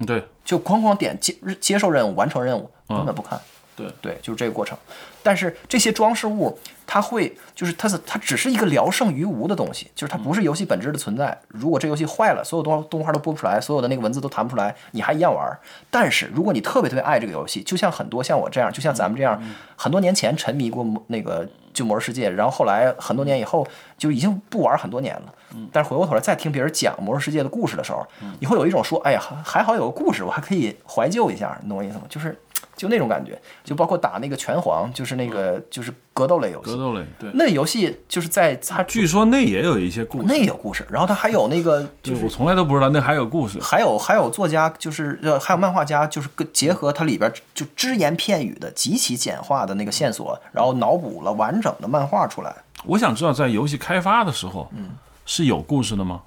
[0.06, 3.40] 对，就哐哐点接接受任务，完成任务，根本不看。
[3.82, 4.78] 对对，就是这个过程。
[5.24, 11.38] 但是这些装饰物，它会就是它是它只是一个聊胜于无的东西，就是它不是游戏本质的存在。
[11.48, 15.56] 如果这游戏坏了，所有动动画都播不出来，所有的那个文字都弹不出来，你还一样玩。
[15.92, 19.40] 但是如果你特别特别爱这个游戏，就像很多像我这样，就像咱们这样，
[19.76, 23.68] 很多年前沉迷过那个就魔兽世界，然后后来很多年以后
[24.00, 25.34] 就已经不玩很多年了。
[25.72, 28.04] 但是回过头来再听别人讲魔兽世界的故事的时候，
[28.40, 32.06] 你会有一种说，哎呀，还好有个故事，我还可以怀旧一下，你懂我意思吗？
[32.10, 32.36] 就是。
[32.76, 36.72] 就那种感觉，就包括打那个拳皇，就是那个就是格斗类游戏。
[36.72, 37.30] 格斗类，对。
[37.34, 40.26] 那游戏就是在它，据说那也有一些故事。
[40.28, 43.60] 那有故事，然后它还有那个，就是我从来都不知道那还有故事。
[43.62, 52.56] 还有还有作家，就是呃还有漫画家，就是结合它里边就只言片语的极其简化的那个线索，然后脑补了完整的漫画出来。
[52.86, 54.90] 我想知道，在游戏开发的时候，嗯，
[55.26, 56.22] 是有故事的吗？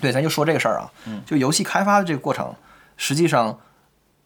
[0.00, 2.52] 对，咱就说这个事儿啊，嗯，就游戏开发的这个过程，
[2.96, 3.56] 实际上。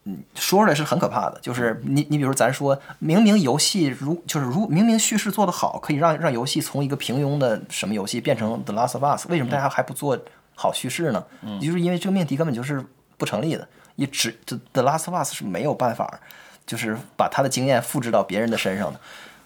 [0.07, 10.17] 嗯，说出来是很可怕的，就是你你比如咱说明明游戏如就是如明明叙事做得好，可以让让游戏从一个平庸的什么游戏变成 The Last of Us，为什么大家还不做
[10.53, 11.25] 好叙事呢？
[11.41, 12.85] 嗯就是因为这个命题根本就是
[13.17, 16.19] 不成立的，也只 The Last of Us 是没有办法，
[16.67, 18.99] 就是把他的经验复制到别人的身上的。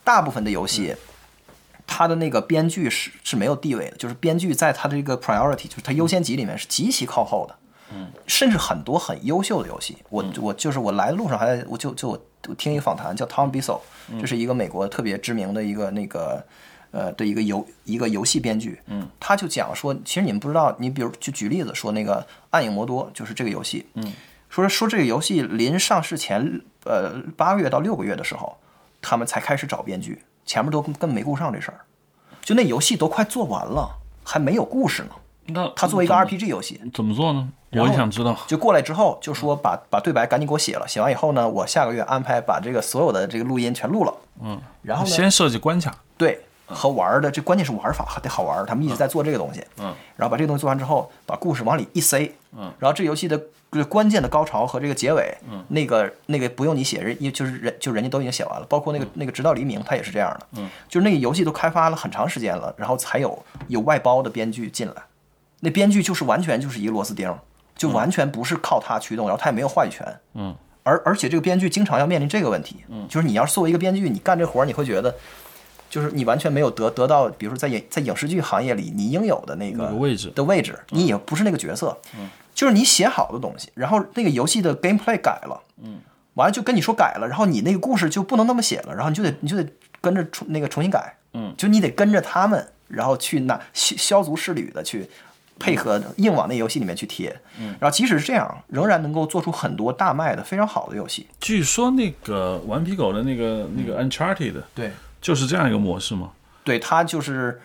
[0.03, 0.93] 大部分的游戏，
[1.87, 7.55] 他的那个编剧是是没有地位的，就是编剧在他的这个 priority，就是他优先级里面是极其靠后的。
[7.93, 13.79] 嗯，甚至很多很优秀的游戏，我我就是我来的路上还我就就我听一个访谈，叫 Tom Bissell，
[14.19, 16.43] 这是一个美国特别知名的一个那个
[16.91, 22.21] 呃的一个游一个游戏编剧，嗯，他就讲说，其实你们不知道，你比如就举例子说那个
[22.51, 24.13] 《暗影魔多》就是这个游戏，嗯，
[24.49, 28.57] 说说这个游戏临上市前呃八个月到六个月的时候，
[29.01, 31.81] 他们才开始找编剧，前面都根本没顾上这事儿，
[32.41, 35.09] 就那游戏都快做完了，还没有故事呢。
[35.51, 37.49] 那他作为一个 RPG 游戏，怎么做呢？
[37.71, 38.35] 我也想知道。
[38.47, 53.39] 就过来之后就说把把对白赶紧给我写了，写完以后呢，我下个月安排把这个所有的这个录音全录了，嗯，然后呢，先设计关卡，对和玩的这关键是玩法还得好玩，他们一直在做这个东西，嗯，然后把这个东西做完之后，把故事往里一塞，嗯，然后这游戏的
[53.71, 64.95] 这关键的高潮和这个结尾，嗯，那个那个不用你写，人就是人就人家都已经写完了，包括那个那个直到黎明，它也是这样的，嗯，就是那个游戏都开发了很长时间了，然后才有有外包的编剧进来，
[65.59, 67.39] 那编剧就是完全就是一个螺丝钉儿，
[67.79, 75.15] 就完全不是靠他驱动，然后他也没有话语权，嗯，而而且这个编剧经常要面临这个问题，嗯，就是你要是作为一个编剧，你干这活儿，你会觉得，
[75.89, 86.01] 就是你完全没有得得到，比如说在影在影视剧行业里你应有的那个那个位置的位置，你也不是那个角色，嗯，就是你写好的东西，然后那个游戏的 gameplay 改了，嗯，
[86.33, 89.65] 完了就跟你说改了，然后你那个故事就不能那么写了，然后你就得你就得
[90.01, 95.09] 跟着重那个重新改，嗯，就你得跟着他们，然后去拿削削足适履的去。
[95.59, 101.27] 配合硬往那游戏里面去贴，嗯，然后即使是这样，仍然能够做出很多大卖的非常好的游戏。
[101.39, 104.91] 据说那个顽皮狗的那个那个 Uncharted 对，
[105.21, 106.29] 就是这样一个模式吗？
[106.63, 107.59] 对，它就是，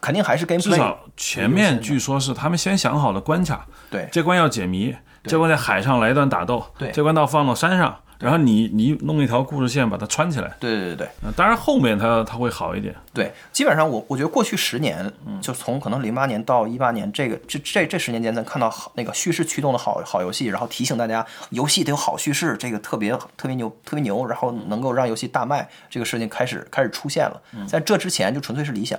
[0.00, 4.08] 肯定还是至 gameplay，少前面据说是他们先想好了关卡，对。
[4.10, 6.90] 这关要解谜，这关在海上来一段打斗，对。
[6.90, 10.56] 这关到放到山上，然后你你弄一条故事线把它穿起来。
[10.58, 12.94] 对对对对呃当然后面它它会好一点。
[13.14, 27.40] 对，基本上我我觉得过去十年，就从可能零八年到一八年，这个这这这十年间，咱看到好那个叙事驱动的好好游戏，然后提醒大家游戏得有好叙事，这个特别特别牛特别牛，然后能够让游戏大卖，这个事情开始开始出现了。
[27.66, 28.98] 在这之前就纯粹是理想，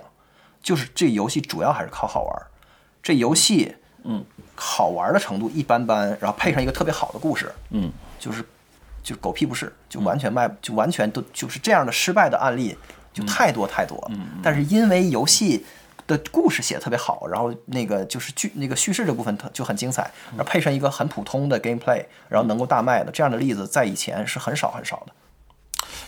[0.64, 2.42] 就是这游戏主要还是靠好玩，
[3.04, 4.24] 这游戏嗯
[4.56, 8.44] 好玩的程度一般般，然后配上一个特别好的故事，嗯，就是
[9.04, 12.78] 就狗屁不是，就完全卖，就完全都就是这样的失败的案例
[13.14, 14.12] 就太多太多了。
[14.44, 15.66] 但是因为游戏
[16.08, 25.14] 的故事写的特别好，然后那个就是剧那个叙事这部分它就很精彩，然后配上一个很普通的 gameplay，然后能够大卖的这样的例子，在以前是很少很少的。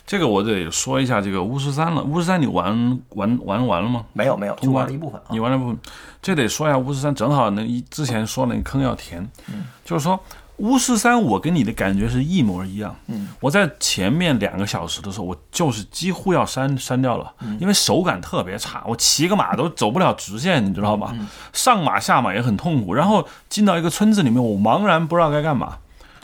[0.06, 2.01] 这个我得说一下这个巫师三了。
[2.04, 4.04] 巫师三你玩玩玩完了吗？
[4.13, 5.39] 没有没有，就玩了一部分啊你。
[5.39, 5.77] 玩了部分，
[6.21, 10.19] 这得说一下巫师三，正好那一之前说那个坑要填，嗯就是说
[10.57, 12.95] 巫师三我跟你的感觉是一模一样。
[13.07, 21.29] 嗯，我在前面两个小时的时候，我就是几乎要删删掉了，嗯因为手感特别差，我骑个马都走不了直线，你知道嗯吗？
[21.51, 25.77] 上马下马也很痛苦，然后进到一个村子里面，我茫然不知道该干嘛。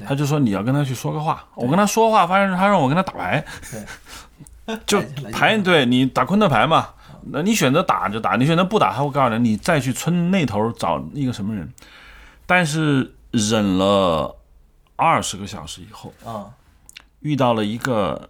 [0.05, 3.43] 他就说你要跟他去说个话，我跟他说话，发现他让我跟他打牌，
[4.85, 5.01] 就
[5.33, 6.89] 牌对你打昆特牌嘛，
[7.31, 11.67] 那你选择打就打，你选择不打，他会告诉你，你再去村那头找一个什么人。
[12.45, 14.37] 但是忍了
[14.95, 16.51] 二十个小时以后，啊，
[17.19, 18.29] 遇到了一个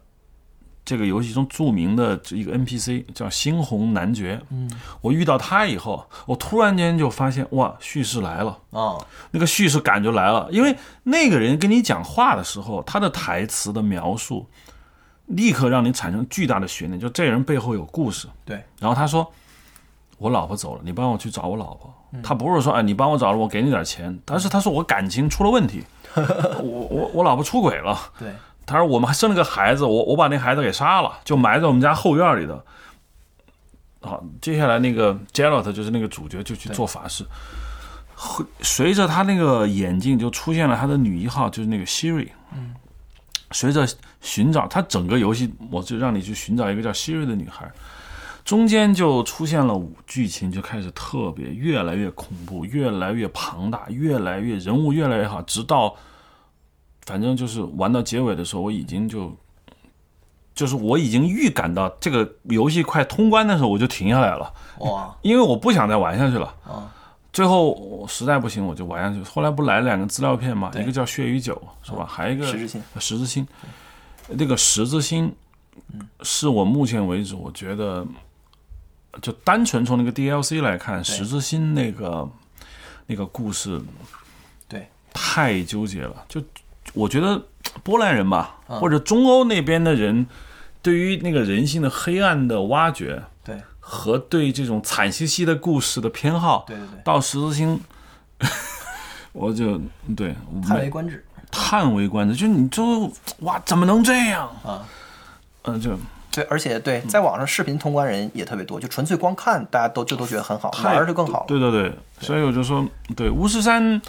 [0.84, 4.42] 这个游戏中著名的这一个 NPC 叫猩红男爵。
[4.50, 4.70] 嗯，
[5.02, 8.60] 我遇到他以后，我突然间就发现，哇，叙事来了。
[8.72, 8.98] 啊，
[9.32, 14.48] 那个叙事感就来了，因为那个人跟你讲话的时候，他的台词的描述，
[15.28, 18.28] 立刻让你产生巨大的悬念，就这人背后有故事。
[18.46, 19.30] 对，然后他说
[20.18, 21.94] ：“我老婆走了，你帮我去找我老婆。
[22.24, 25.84] 他不是说哎，你帮我找了，我给你点钱，但是他说我感情出了问题，
[26.16, 27.98] 我我我老婆出轨了。
[28.18, 28.32] 对，
[28.66, 32.64] 他说我们还生了个孩子，我我把那孩子给杀了，就埋在我们家后院里的。
[34.02, 37.26] 好，接下来那个 Jarrett 就是那个主角，就去做法事。
[38.16, 42.30] 会随着他那个眼镜就出现了他的女一号，就是那个 Siri。
[42.54, 42.74] 嗯。
[43.52, 43.88] 随着
[44.20, 47.66] 寻找他整个游戏，我就让你去寻找一个叫 Siri 的女孩，
[48.48, 55.94] 中间就出现了五剧情，就开始特别越来越恐怖，越来越庞大，越来越人物越来越好，直到
[57.06, 59.36] 反正就是玩到结尾的时候，我已经就
[60.56, 66.46] 就是我已经预感到这个游戏快通关的时候，我就停下来了，哇，因为我不想再玩下去了。
[66.64, 66.90] 啊，
[67.34, 69.22] 最后我实在不行，我就玩下去。
[69.30, 72.06] 后来不来了两个资料片嘛，一个叫《血与酒》是吧？
[72.10, 73.46] 还有一个十字星呃十字星。
[74.30, 75.36] 那个十字星
[76.22, 78.08] 是我目前为止我觉得，
[79.22, 82.30] 就单纯从那个 DLC 来看，十字星那个
[83.08, 83.82] 那个故事
[84.68, 86.26] 对，太纠结了。
[86.28, 86.42] 就
[86.94, 87.42] 我觉得
[87.84, 88.80] 波兰人吧，嗯。
[88.80, 90.26] 或者中欧那边的人，
[90.82, 97.00] 对于那个人性的黑暗的挖掘，对，和对这种惨兮兮的故事的偏好，对对对。
[97.04, 97.80] 到十字星，
[99.34, 99.80] 我就
[100.16, 100.36] 对
[100.68, 101.24] 叹为观止。
[101.50, 104.48] 叹为观止，就你就哇，怎么能这样？
[104.66, 104.86] 啊，
[105.64, 105.98] 嗯、就
[106.38, 111.46] 对，而且对，在网上视频通关人也特别多，就纯粹光看，大家都就都觉得很好，玩儿就更好了。
[111.48, 112.86] 对对对，所以我就说，
[113.16, 114.00] 对巫师三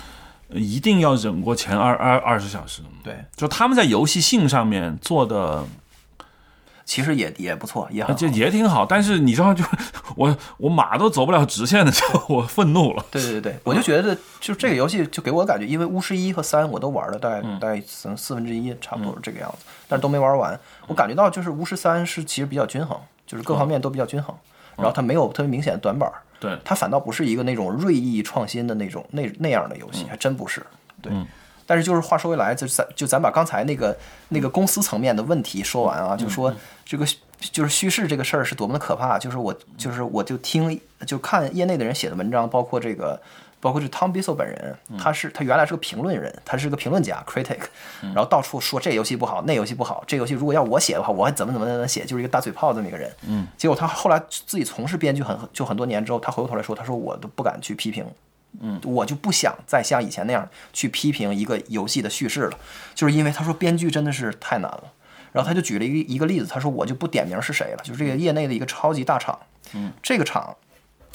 [0.50, 2.82] 一定要忍过前二二二十小时。
[3.02, 5.64] 对，就他们在游戏性上面做的，
[6.88, 8.86] 其实也也不错，也也挺好。
[8.86, 9.62] 但是你知道，就
[10.16, 13.04] 我我马都走不了直线的时候， 我愤怒了。
[13.10, 20.58] 对对对对，我就觉得就这个游戏就给我感觉，因为巫师一和三我都玩了，大概大概四四分之一，差不多是这个样子，但是都没玩完。
[20.86, 24.34] 我感觉到就是巫师三是其实比较均衡，就是各方面都比较均衡，
[24.76, 26.10] 然后它没有特别明显的短板，
[26.40, 30.64] 对，它反倒不是一个那种锐意创新的那种那那样的游戏，还真不是。
[31.02, 31.12] 对，
[31.68, 33.94] 但是就是话说回来，就咱就咱把刚才那个
[34.30, 36.52] 那个公司层面的问题说完啊，就说
[36.84, 37.06] 这个
[37.38, 39.18] 就是叙事这个事儿是多么的可怕。
[39.18, 43.20] 就是我就是我就听就看业内的人写的文章，包括这个。
[43.60, 47.58] 包括这 Tom Bissell 本人，他是他原来是个评论人，他是个评论家 critic，
[48.00, 53.10] 然后到处说这游戏不好，那游戏不好，这游戏如果要我写的话，我还怎么怎么怎么写，就是一个大嘴炮这么一个人。
[53.26, 58.06] 嗯，结果他后来自己从事编剧很就很多年之后，他回过头来说，他说我都不敢去批评，
[58.60, 62.58] 嗯，我就不想再像以前那样去批评一个游戏的叙事了，
[62.94, 64.84] 就是因为他说编剧真的是太难了。
[65.32, 69.38] 然后他就举了一个一个例子，他说我就不点名是谁了，就是这个业内的一个超级大厂，
[69.74, 70.56] 嗯，这个厂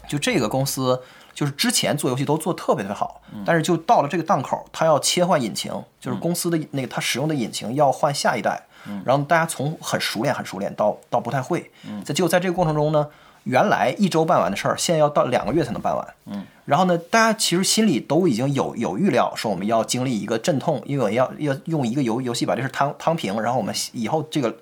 [0.07, 1.01] 就这个公司。
[1.35, 8.67] 就是之前做游戏都做特别特别好，但是就到了这个档口，他要切换引擎，就是公司的那个他使用的引擎要换下一代，
[9.03, 11.71] 然后大家从很熟练很熟练到到不太会，
[12.05, 13.07] 在就在这个过程中呢，
[13.43, 24.55] 原来一周办完的事儿，现在要到两个月才能办完，嗯然后呢，大家其实心里都已经有有预料，说我们要经历一个阵痛，因为要要用一个游游戏把这事摊摊平，然后我们以后这个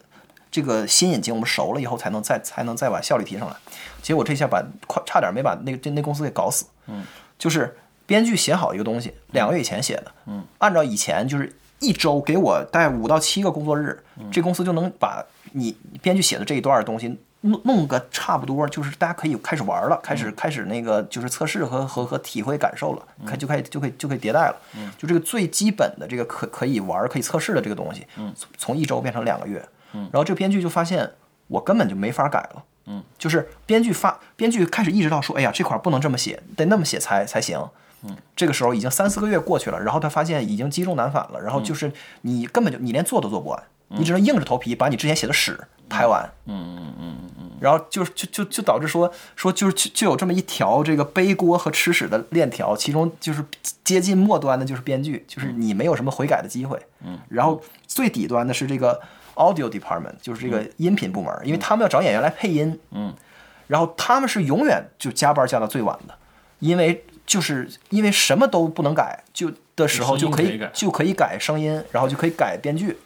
[0.50, 3.56] 这个新引擎我们熟了以后才能再才能再把效率提上来。
[4.02, 6.66] 结果这下把快差点没把那个这那公司给搞死。
[6.88, 7.06] 嗯，
[7.38, 7.78] 就是
[8.08, 10.12] 编剧写好一个东西，两个月以前写的。
[10.26, 24.56] 嗯，按照以前就是一周给我带五到七个工作日，这公司就能把你编剧写的这一段的东西弄弄个差不多，就是大家可以开始玩了，开始开始那个就是测试和和和体会感受了，开就开就可以就可以迭代了。
[24.76, 29.64] 嗯，就这个最基本的这个可可以玩可以测试的这个东西，嗯，从一周变成两个月。
[29.94, 31.12] 嗯，然后这个编剧就发现
[31.48, 32.64] 我根本就没法改了。
[32.86, 37.60] 嗯，就是编剧发，编剧开始意识到说，哎呀，这块不能这么写，得那么写才才行。
[38.04, 45.60] 嗯，这个时候已经三四个月过去了，然后他发现已经积重难返了，然后就是你根本就你连做都做不完，你只能硬着头皮把你之前写的屎
[45.92, 46.24] 拍完。
[46.46, 53.46] 嗯嗯嗯嗯嗯然后就就就就导致说说就是就就有这么一条这个背锅和吃屎的链条，其中就是
[53.84, 56.80] 接近末端的就是编剧，就是你没有什么悔改的机会。
[57.06, 59.00] 嗯，然后最底端的是这个
[59.36, 62.80] audio department，就是这个音频部门，因为他们要找演员来配音。
[62.90, 63.14] 嗯，
[63.68, 66.16] 然后他们是永远就加班加到最晚的，
[66.58, 72.98] 因为就是因为什么都不能改，就的时候就可以就可以改声音，然后就可以改编剧。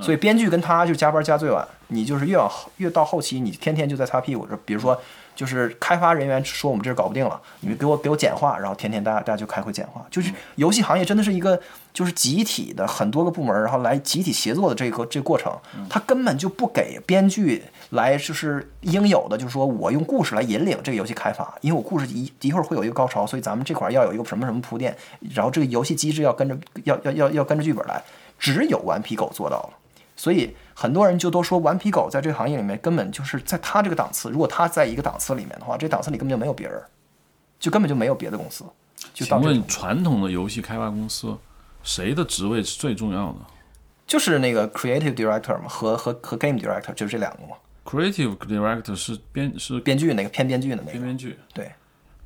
[0.00, 4.46] 所以编剧跟他就加班加最晚，你就是越往后越到后期，你天天就在擦屁股。
[4.46, 5.00] 就比如说，
[5.34, 10.04] 就是开发人员说我们这儿搞不定了，你们给我给我简化，然后天天大家大家就开会简化。
[10.10, 11.60] 就是游戏行业真的是一个
[11.92, 15.56] 就是集体的很多个部门，然后来集体协作的这个这个过程，
[15.88, 24.96] 他根本就不给编剧来就是应有的，就是说我用故事来引领这个游戏开发，因为我故事一一会儿会有一个高潮，所以咱们这块儿要有一个什么什么铺垫，
[25.34, 28.02] 然后这个游戏机制要跟着要要要要跟着剧本来，
[28.38, 29.70] 只有顽皮狗做到了。
[30.16, 36.82] 所以很多人就都说顽皮狗在这个行业里面根本就是在他这个档次，如果他在一个档次里面的话，这档次里根本就没有别人，
[37.58, 38.64] 就根本就没有别的公司。
[39.12, 41.36] 就到请问传统的游戏开发公司，
[41.82, 43.36] 谁的职位是最重要的
[44.06, 50.90] 就是那个 creative director 嘛，和和和 game director 就是这两个嘛，？Creative Director 是编是编剧那个偏编剧的那个。
[50.92, 51.70] 编编剧对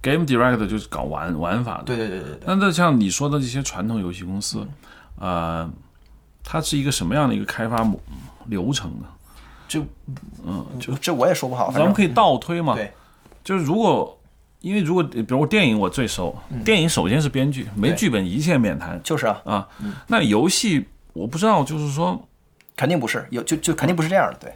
[0.03, 1.85] ，Game Director 就是搞玩玩法的。
[1.85, 4.67] 对对对对对，那那像你说的这些传统游戏公司，
[5.19, 5.71] 呃，
[6.43, 7.99] 它是一个什么样的一个开发模
[8.47, 9.07] 流程呢？
[9.67, 9.85] 就
[10.47, 12.75] 嗯，就这我也说不好，咱们可以倒推嘛。
[12.75, 12.91] 对
[13.45, 14.19] 就是如果
[14.61, 19.69] 因为如果比如电影我最熟，电影首先是编剧，没剧本一切免谈就是啊，啊。
[20.07, 22.27] 那游戏我不知道，就是说，
[22.77, 24.53] 肯定不是有就就肯定不是这样的，对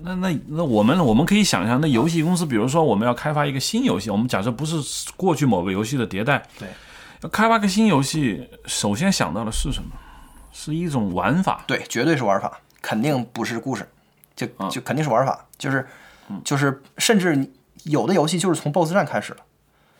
[0.00, 4.76] 那那那我们我们可以想象，那游戏公司，比如说我们要开发一个新游戏，我们假设不是
[5.16, 6.68] 过去某个游戏的迭代，对
[7.20, 9.90] 要开发个新游戏，首先想到的是什么？
[10.52, 11.64] 是一种玩法。
[11.66, 13.88] 对，绝对是玩法，肯定不是故事，
[14.36, 15.86] 就啊就肯定是玩法，就是
[16.28, 16.40] 嗯。
[16.44, 17.50] 就是甚至
[17.84, 19.38] 有的游戏就是从 BOSS 战开始的，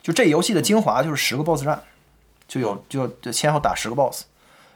[0.02, 1.82] 就这游戏的精华就是十个 BOSS 战，
[2.46, 4.24] 就有就就先后打十个 BOSS，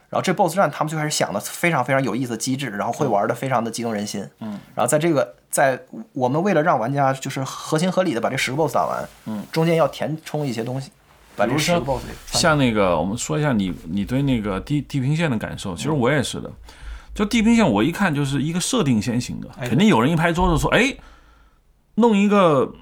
[0.09, 5.79] 然后这 BOSS 战他们就开始想的非常非常有意思的机制，然后会玩的非常的激动人心，嗯，然后在这个在
[6.13, 10.91] 我们为了让玩家就是合情合理的把这十个 BOSS 打完，嗯，中间要填充一些东西，
[11.37, 15.75] 把这十个 BOSS 像那个，我们说一下你你对那个地地平线的感受。
[15.75, 16.51] 其实我也是的，
[17.13, 20.95] 就《地平线》，我一看就是一个设定先行的，哎肯定有人一拍桌子说：“哎，
[21.95, 22.73] 弄一个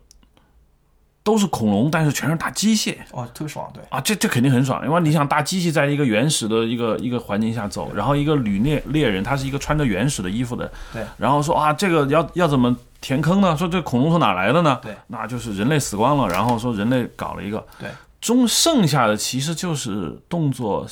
[1.22, 4.86] 都是恐龙，但是全是大机械哇，特别爽，对，啊，这这肯定很爽。
[4.86, 13.58] 因为你想，大机器在一个原始的一个一个环境下走，然后一个旅猎猎人，他是一个穿着原始的衣服的，对，然后说啊，这个要要怎么填坑呢？
[13.58, 14.80] 说这恐龙从哪来的呢？
[14.82, 17.90] 对，那就是人类死光了，然后说人类搞了一个，对，
[18.26, 20.88] 中剩下的其实就是动作，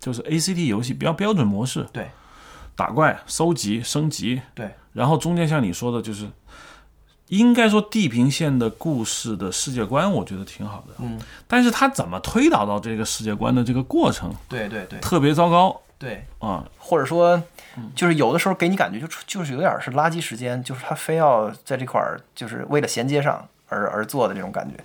[0.00, 2.10] 就是 ACT 游戏比较标准模式，对，
[2.74, 6.26] 打怪、收集、升级，对，然后中间像你说的，就是
[7.26, 14.98] 应该说地平线的故事的世界观，我觉得挺好的，嗯，但是它怎么推导到这个世界观的这个过程对对对。
[15.00, 15.78] 特别糟糕。
[15.98, 17.42] 对，啊，或者说，
[17.94, 24.76] 就是有的时候给你感觉就就是有点是垃圾时间，就是他非要在这块儿就是为了衔接上而而做的这种感觉，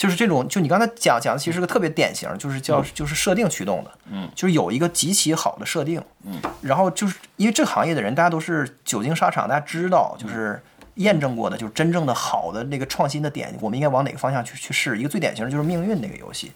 [0.00, 10.58] 就是这种就你刚才讲讲的其实是个特别典型，就是叫就是设定驱动的，嗯，就是有一个极其好的设定，嗯，然后就是因为这个行业的人大家都是久经沙场，大家知道就是。
[10.96, 14.98] 验证过的，就是真正的好的那个创新的点，我们应该往哪个方向去去试？
[14.98, 16.52] 一个最典型的就是命运那个游戏，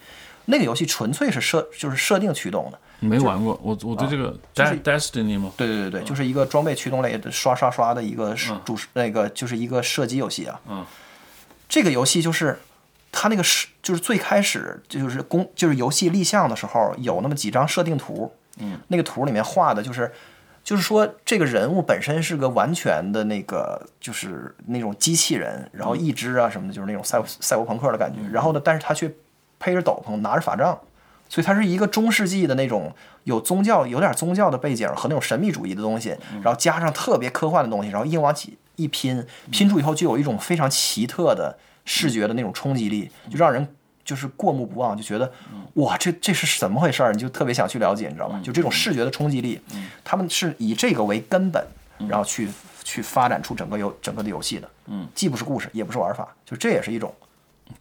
[0.47, 5.51] 那个游戏纯粹是设就是设定驱动的，没玩过，我我对这个 Destiny 吗？
[5.57, 8.35] 对对对对，就是一个装备驱动类的刷刷刷的一个
[8.65, 10.61] 主那个就是一个射击游戏啊。
[10.69, 10.85] 嗯，
[11.67, 12.59] 这个游戏就是
[13.15, 20.13] 它那个是就是最开始就是公就是游戏立项的时候有那么几张设定图，嗯，那个图里面画的就是。
[20.65, 28.19] 就是说，这个人物本身是个完全的那个，就是那种机器人，然后一肢啊什么的，就是那种赛赛博朋克的感觉。
[28.33, 29.07] 然后呢，但是他却
[29.59, 30.81] 披着斗篷，拿着法杖，
[31.29, 32.91] 所以它是一个中世纪的那种
[33.25, 43.67] 有宗教、有点宗教的背景和那种神秘主义的东西，然后加上特别科幻的东西，然后硬往起一拼，拼出以后就有一种非常奇特的视觉的那种冲击力，就让人
[44.05, 45.31] 就是过目不忘，就觉得
[45.75, 47.13] 哇，这这是怎么回事儿？
[47.13, 48.41] 你就特别想去了解，你知道吗？
[48.43, 49.61] 就这种视觉的冲击力，
[50.03, 51.65] 他们是以这个为根本，
[52.09, 52.49] 然后去
[52.83, 57.13] 去发展出整个游整个的游戏的，嗯，既不是故事，也不是玩法，就这也是一种。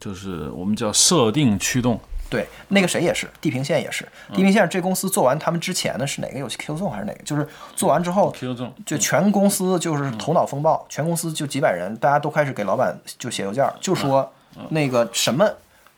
[0.00, 2.00] 就是我们叫设定驱动，
[2.30, 4.04] 对，那个谁也是，地平线也是。
[4.32, 7.22] 地平线这公司做完他们之前的是哪个游戏？Q Zone 还是哪个？
[7.22, 7.46] 就是
[7.76, 14.32] 做完之后，Q 中就全公司就是头脑风暴，全公司就几百人，大家都开始给老板就写邮件，就说
[14.70, 15.48] 那个什么，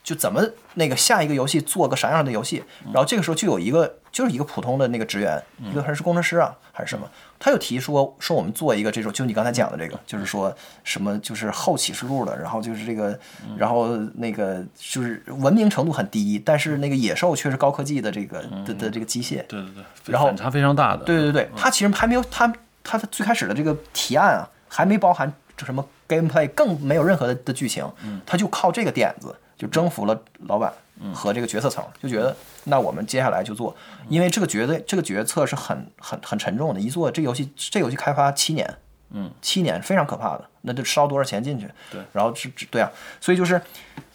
[0.03, 0.43] 就怎么
[0.75, 2.63] 那个下一个游戏做个啥样的游戏。
[2.93, 5.39] 然后这个时候就有一个就是一个普通的那个职员，
[5.71, 7.07] 一个还是工程师啊还是什么，
[7.39, 10.51] 他就提说说我们做一个这种，就你刚才讲的这个，就是说
[10.85, 13.19] 什么就是后启示录的，然后就是这个，
[13.59, 22.51] 然后那个就是文明程度很低，但是那个野兽却是高科技的这个的的这个机械，对对对，然后反差非常大的，对对对，他其实还没有他
[22.83, 27.87] 他最开始的这个提案啊，还没包含这什么 gameplay，更没有任何的的剧情，
[28.25, 30.73] 他就靠这个点子就征服了老板
[31.13, 32.35] 和这个决策层，就觉得
[32.65, 33.75] 那我们接下来就做，
[34.09, 38.79] 因为这个决策这个决策是很很很沉重的，一做这游戏这游戏开发七年，
[39.11, 42.91] 嗯，七年非常可怕的，那就烧多少钱进去，对，然后是对啊，
[43.21, 43.61] 所以就是。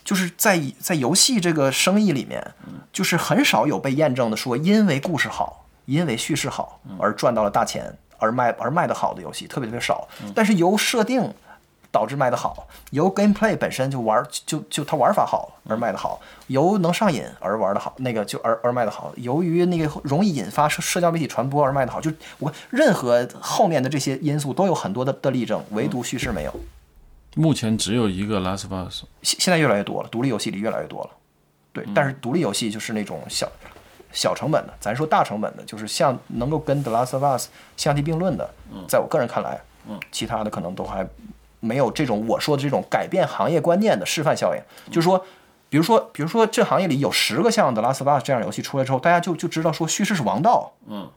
[0.03, 2.43] 就是在在游戏这个生意里面，
[2.91, 10.07] 就是很少有被验证的说，因为故事好，因为叙事好而赚到了大钱，而卖而卖的好的游戏特别特别少。
[10.33, 11.31] 但是由设定
[11.91, 26.53] 导致卖得好，由 gameplay 本身就玩就就它玩法好而卖得好，由能上瘾而玩的好，那个就而而卖得好，由于那个容易引发社社交媒体传播而卖得好，就我任何后面的这些因素都有很多的的例证，唯独叙事没有。
[27.35, 31.09] 目前只有一个 Last of Us，现现在越来越多了，独立游戏里越来越多了。
[31.73, 33.49] 对，但是独立游戏就是那种小
[34.11, 38.49] 小成本的，咱说大成本的，就是像能够跟 The Last of Us 相提并论的，
[38.87, 41.07] 在我个人看来，嗯，其他的可能都还
[41.61, 44.61] 没有这种我说的这种改变行业观念的示范效应。
[44.91, 45.25] 就是说，
[45.69, 51.09] 比如说，比如说这行业里有十个像 The Last of Us 这样的游戏出来之后，大家就就知道说叙事是王道，嗯，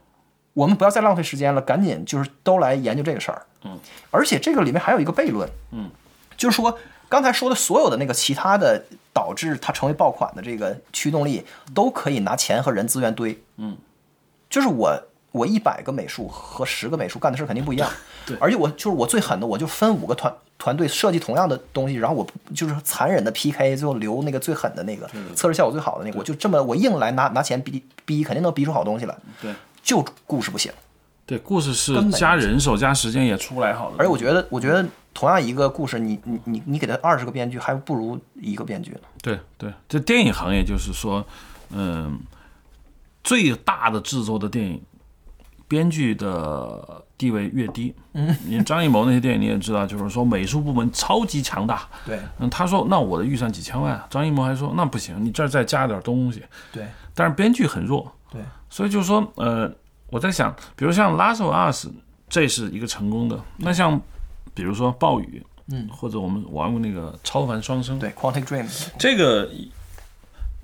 [0.52, 3.76] 我们不要再浪费时间了，赶紧就是都来研究这个事儿，嗯，
[4.12, 5.90] 而且这个里面还有一个悖论，嗯，
[6.36, 6.78] 就是说
[7.08, 13.76] 刚才说的所有的那个其他的导致它成为爆款的这个驱动力，都可以拿钱和人资源堆，嗯，
[14.48, 17.90] 就是我我一百个美术和十个美术干的事儿肯定不一样，
[18.26, 18.36] 对。
[18.40, 29.54] 而且我就是我最狠的，我就分五个团团队设计同样的东西，然后我就是残忍的 PK，最后留那个最狠的那个测试效果最好的那个，我就这么我硬来拿拿钱逼逼，肯定能逼出好东西来，对。
[29.82, 30.72] 就故事不行。
[31.26, 39.00] 对，故事是加人手加时间也出不来好的，而且我觉得，我觉得同样一个故事，你你你你给他二十个编剧，还不如一个编剧呢。
[39.22, 41.22] 对对，这电影行业就是说，
[41.70, 42.18] 嗯，
[43.22, 44.82] 最大的制作的电影，
[45.68, 47.94] 编剧的地位越低。
[48.12, 51.88] 嗯，你张艺谋那些电影你也知道，就是说美术部门超级强大。
[52.04, 56.42] 对嗯，他说那我的预算几千万，张艺谋还说那不行，你这儿再加点东西。
[56.72, 59.72] 对但是编剧很弱，对所以就是说，呃，
[60.10, 61.86] 我在想，比如像《Last of Us》，
[62.28, 63.40] 这是一个成功的。
[63.58, 64.00] 那像
[64.52, 65.40] 比如说《暴雨》，
[65.72, 69.48] 嗯，或者我们玩过那个《超凡双生》，对，《Quantic Dream》这个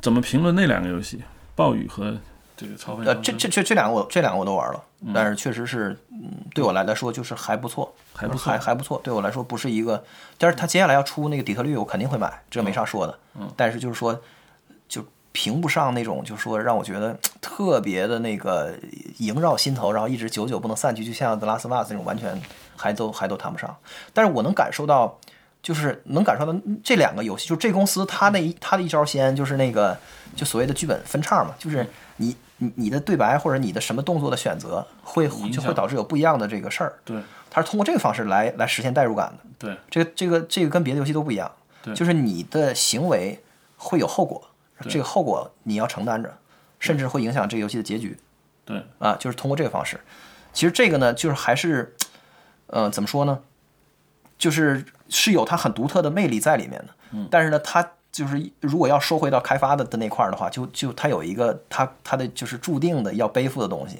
[0.00, 1.18] 怎么评论那两个游戏？
[1.54, 2.16] 《暴雨》和
[2.60, 4.82] 这个《超凡呃，》这这这这两个我这两个我都玩了，
[5.14, 9.00] 但是确实是，嗯，对我来来说就是还不错，还不错还还不错。
[9.02, 10.04] 对我来说不是一个，
[10.36, 13.18] 但是他接下来要出那个底特律，我肯定会买，这没啥说的。
[13.34, 14.20] 嗯，但是就是说，
[14.86, 15.02] 就
[15.32, 18.74] 评不上那种，就是说让我觉得特别的那个
[19.16, 22.38] 萦绕心头，然后一直久久不能散去，就像《The Last of Us》那种，完全
[22.76, 23.74] 还都还都谈不上。
[24.12, 25.18] 但是我能感受到。
[25.62, 29.94] 就是能感受到这两个游戏，就这公司它那一它的一招先就是那个
[30.34, 31.86] 就所谓的剧本分叉嘛，就是
[32.16, 36.94] 你你你的对白或者你的什么动作的选择会就会导致有不一样的这个事儿。
[37.04, 39.38] 对，它是通过这个方式来来实现代入感的。
[39.58, 41.50] 对，这个这个这个跟别的游戏都不一样。
[41.82, 43.42] 对，就是你的行为
[43.76, 44.50] 会有后果，
[44.88, 46.32] 这个后果你要承担着，
[46.78, 48.18] 甚至会影响这个游戏的结局。
[48.64, 49.98] 对，啊，就是通过这个方式。
[50.52, 51.94] 其实这个呢，就是还是，
[52.66, 53.40] 呃，怎么说呢？
[54.38, 63.98] 就是是有它很独特的魅力在里面的，嗯，但是呢，它就是如果要说回到开发的的那块儿的话，就就它有一个它它的就是注定的要背负的东西，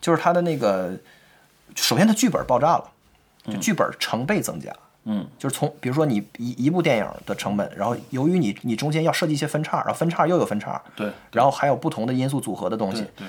[0.00, 0.94] 就是它的那个，
[1.74, 2.84] 首先它剧本爆炸了，
[3.46, 4.70] 就剧本成倍增加，
[5.04, 13.26] 嗯，就是从比如说你一一部电影的成本，然后由于你你中间要设计一些分叉，然后分叉又有分叉，对，然后还有不同的因素组合的东西，对。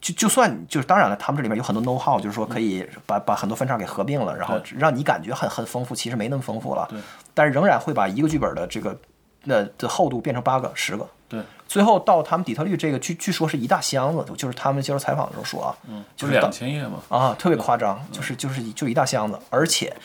[0.00, 6.86] 就就算就是当然了，他们这里面有很多 know how，就是说可以把把很多分叉给合并了，然后让你感觉很很丰富，其实没那么丰富了。
[6.88, 6.98] 对。
[7.34, 8.98] 但是仍然会把一个剧本的这个
[9.44, 11.08] 那的厚度变成八个、十个。
[11.28, 11.40] 对。
[11.68, 17.00] 最后到他们底特律这个据据说是一大箱子，就是他们接受采访的时候说啊，嗯，就是两千页嘛。
[17.08, 19.96] 啊，特别夸张，就是就是就一大箱子，而且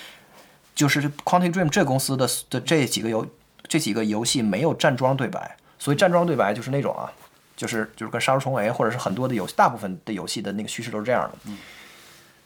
[0.75, 3.25] 就是 Quantic Dream 这公司的的这几个游
[3.67, 7.11] 这几个游戏没有站桩对白，所以站桩对白就是那种啊。
[7.57, 11.37] 就是就是跟杀出重围，或者是很多的游戏，大部分的游戏的那个叙事都是这样的。
[11.45, 11.57] 嗯，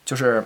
[0.09, 0.43] 就是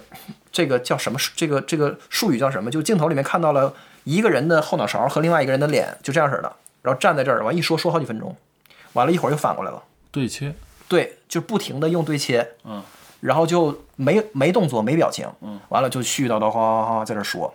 [0.52, 1.18] 这个叫什么？
[1.38, 2.70] 这个这个术语叫什么？
[2.70, 6.52] 就镜头里面看到了一个人的后脑勺和另外一个人的脸，就这样式的，
[6.82, 8.36] 然后站在这儿，完一说说好几分钟，
[8.92, 10.54] 完了一会儿又反过来了，对切，
[10.90, 12.84] 对，就不停的用对切，嗯，
[13.22, 17.54] 然后就没没动作没表情，嗯，完了就絮絮叨叨哗哗哗在这说。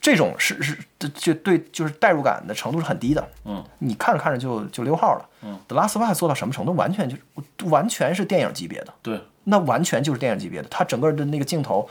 [0.00, 3.26] 这种是是就对，就是代入感的程度是很低的。
[3.44, 5.28] 嗯，你看着看着就就溜号了。
[5.42, 6.74] 嗯，The Last Us 做到什么程度？
[6.74, 7.16] 完全就
[7.68, 8.92] 完全是电影级别的。
[9.00, 10.68] 对，那完全就是电影级别的。
[10.68, 11.88] 他整个的那个镜头，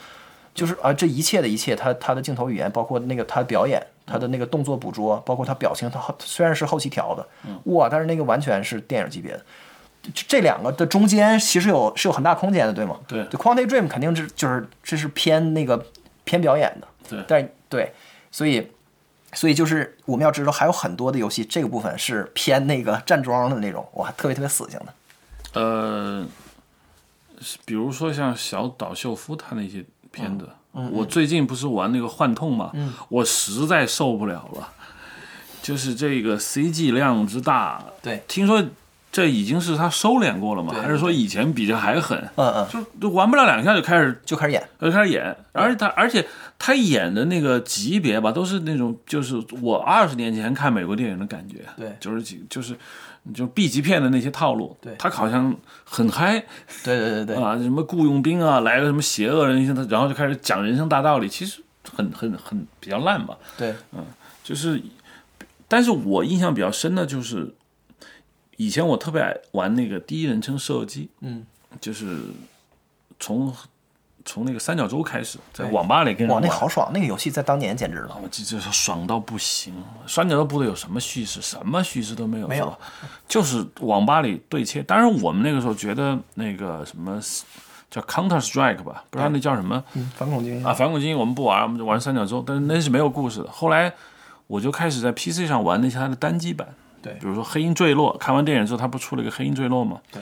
[0.54, 7.28] 就是啊，这一切的一切，他他的镜头语言，包括那个他的表演，他的那个动作捕捉，包括他表情，他虽然是后期调的，
[7.66, 9.44] 哇，但是那个完全是电影级别的。
[10.14, 13.00] 这两个的中间其实有是有很大空间的，对吗？
[13.08, 13.24] 对。
[13.26, 15.86] 对，Quantic Dream 肯定是就是这是偏那个
[16.24, 16.88] 偏表演的。
[17.10, 17.24] 对。
[17.28, 17.94] 但对，
[18.32, 18.70] 所以。
[19.36, 25.60] 所以就是我们要知道，还有很多的游戏，这个部分是偏那个站桩的那种，哇，特别特别死性的。
[25.60, 26.24] 呃，
[27.66, 30.48] 比如说像小岛秀夫他那些片子，
[30.92, 32.72] 我最近不是玩那个幻痛嘛，
[33.10, 34.70] 我实在受不了了，
[35.62, 37.84] 就是这个 CG 量之大。
[38.02, 38.64] 对，听说
[39.12, 40.74] 这已经是他收敛过了吗？
[40.82, 42.18] 还是说以前比这还狠？
[42.36, 46.26] 嗯嗯，就就玩不了两下就开始就开始演，就开始演，而且他而且。
[46.66, 52.78] 他演的那个级别吧，都是那种，就是我二十年前看美国电影的感觉，对，就是几就是就
[53.54, 56.40] B 级片的那些套路，对，他好像很嗨，
[56.84, 61.62] 对对对对，啊，什么雇佣兵啊，来个什么邪恶人，然后就开始讲人生大道理，其实
[61.92, 64.06] 很很很比较烂吧，对，嗯，
[64.44, 64.82] 就是，
[65.68, 67.54] 但是我印象比较深的就是，
[68.58, 71.46] 以前我特别爱玩那个第一人称射击，嗯，
[71.80, 72.18] 就是
[73.20, 73.54] 从。
[74.26, 76.90] 从那个三角洲开始，在网吧里跟人哇，那好爽！
[76.94, 79.74] 那个游戏在当年简直了，我记得爽到不行。
[80.08, 81.42] 三角洲部队有什么叙事？
[81.42, 82.74] 什么叙事都没有，没有，
[83.28, 84.82] 就是网吧里对切。
[84.82, 87.20] 当然，我们那个时候觉得那个什么
[87.92, 89.84] 叫 Counter Strike 吧，不知道那叫什么，
[90.16, 93.52] 反恐精英啊，反恐精英我们不玩，我们就玩三角洲，但是那是没有故事的。
[93.52, 93.92] 后来
[94.48, 96.68] 我就开始在 PC 上玩那些它的单机版，
[97.02, 100.00] 对，比如说《黑鹰坠落》，看完电影之后，它不出了一个《黑鹰坠落》吗？
[100.12, 100.22] 对。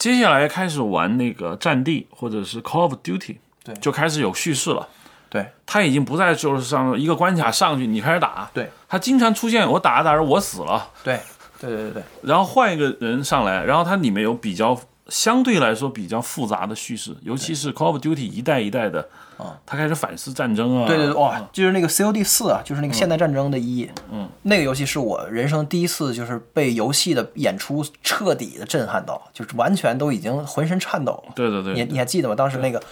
[0.00, 4.88] 接下来开始玩那个战地或者是 Call of Duty，对，就开始有叙事了。
[5.28, 11.20] 对，他已经不再就是上一个关卡上去你开始打，对，他经常出现我打着打着我死了，对，
[11.60, 19.06] 对对对对，然后换一个人上来，然后它里面有比较相对来说比较复杂的叙事，尤其是 Call of Duty 一代一代的。
[19.40, 20.86] 啊，他开始反思战争啊！
[20.86, 31.32] 对对对，哇，就是那个 COD 四啊，就是那个现代战争的一，嗯，那个游戏是我人生第一次，就是被游戏的演出彻底的震撼到，就是完全都已经浑身颤抖了。
[31.34, 32.34] 对对对，你你还记得吗？
[32.34, 32.82] 当时那个，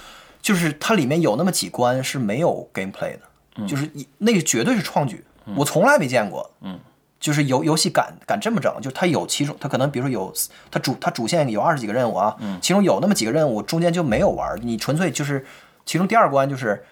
[0.40, 5.24] 就是它里面有那么几关是没有 gameplay 的，就是那个绝对是创举，
[5.56, 6.50] 我从来没见过。
[6.62, 6.78] 嗯，
[7.20, 10.32] 就是游游戏敢敢这么整，就是它有其中它可能比如说有
[10.70, 15.44] 它主它主线有二十几个任务啊，其中有那么几个任务中间就没有玩，你纯粹就是
[15.88, 16.84] 其中第二关就是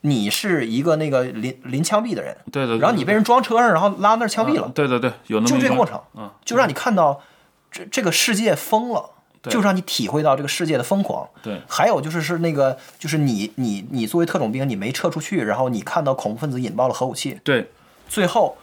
[0.00, 7.22] 你是一个那个临临枪毙的人，对对对然后你被人装车上，然后拉那儿枪毙了，对对对，有那么就这个过程，嗯，就让你看到
[7.70, 9.08] 这这个世界疯了，
[9.40, 9.52] 对。
[9.52, 11.28] 就让你体会到这个世界的疯狂。
[11.44, 11.62] 对。
[11.68, 17.70] 还有就是是那个，就是你你你作为特种兵，你没撤出去，然后你看到恐怖分子引爆了核武器，对，
[18.08, 18.58] 最后，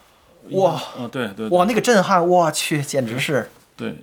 [0.51, 3.49] 哇嗯，对对哇那个震撼，我去，简直是。
[3.77, 3.95] 对。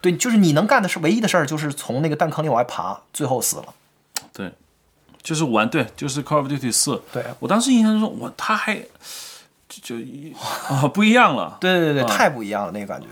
[0.00, 3.64] 对，就是你能干的是唯一的事儿，就是从那个弹坑里往外爬，最后死了。
[5.22, 7.24] 对，就是玩对，就是 Call of Duty 四，对。
[7.38, 8.76] 我当时印象中，我他还
[9.68, 10.34] 就就一
[10.68, 12.06] 啊不一样了，对对对，啊。
[12.08, 13.08] 太不一样了那个感觉。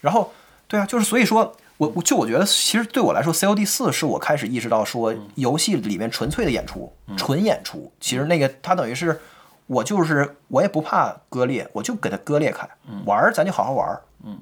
[0.00, 0.32] 然后，
[0.68, 9.20] 对啊，就是所以说我我就我觉得，其实对我来说，COD 四是我开始意识到说，游戏里面纯粹的演出，纯演出，其实那个它等于是
[9.66, 12.68] 我就是我也不怕割裂，我就给它割裂开，
[13.04, 14.38] 玩儿咱就好好玩儿，嗯，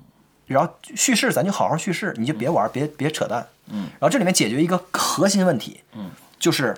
[0.46, 6.10] 然后叙事咱就好好叙事，你就别玩儿，别别扯淡，嗯，然后这里面解决一个核心问题，嗯，
[6.44, 6.76] 就是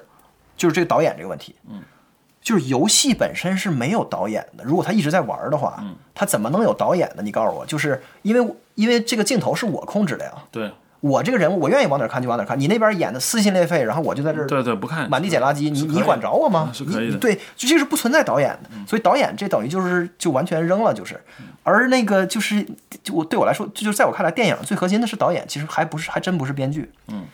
[0.56, 1.82] 就是这个导演这个问题，嗯。
[2.40, 5.82] 就是游戏本身是没有导演的，如果他一直在玩的话，
[6.14, 7.22] 他怎么能有导演呢？
[7.24, 16.70] 你告诉我，就是因为因为这个镜头是我控制的呀，对我这个人物我愿意往哪儿看就往哪儿看，你那边演的撕心裂肺，然后我就在这儿对对，不看满地捡垃圾，你你管着我吗？
[16.72, 21.20] 是可以的对，就这是不存在导演的，所以导演这等于就是就完全扔了，就是。
[21.64, 22.64] 而那个就是
[23.02, 27.24] 就我对我来说，就是在我看来，电影最核心的是导演，其实还不是还真不是编剧，嗯，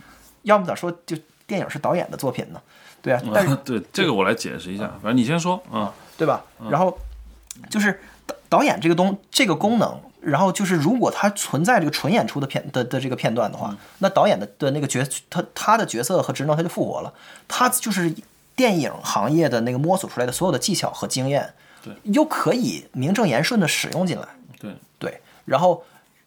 [0.44, 1.14] 要么咋说就
[1.46, 2.60] 电影是导演的作品呢？
[3.00, 6.44] 对啊，但是对这个我来解释一下，反正你先说啊，对吧？
[6.70, 6.96] 然后
[7.68, 17.12] 就是导导演这个东这个功能，然后就是如果它存在这个纯演出的片的的这个片段的话，那导演的的那个角他他的角色和职能他就复活了，
[17.48, 18.14] 他就是
[18.54, 24.28] 电影行业的那个摸索出来的所有的技巧和经验，对，又可以名正言顺的使用进来，
[24.60, 24.74] 对。
[25.00, 25.84] 对，然后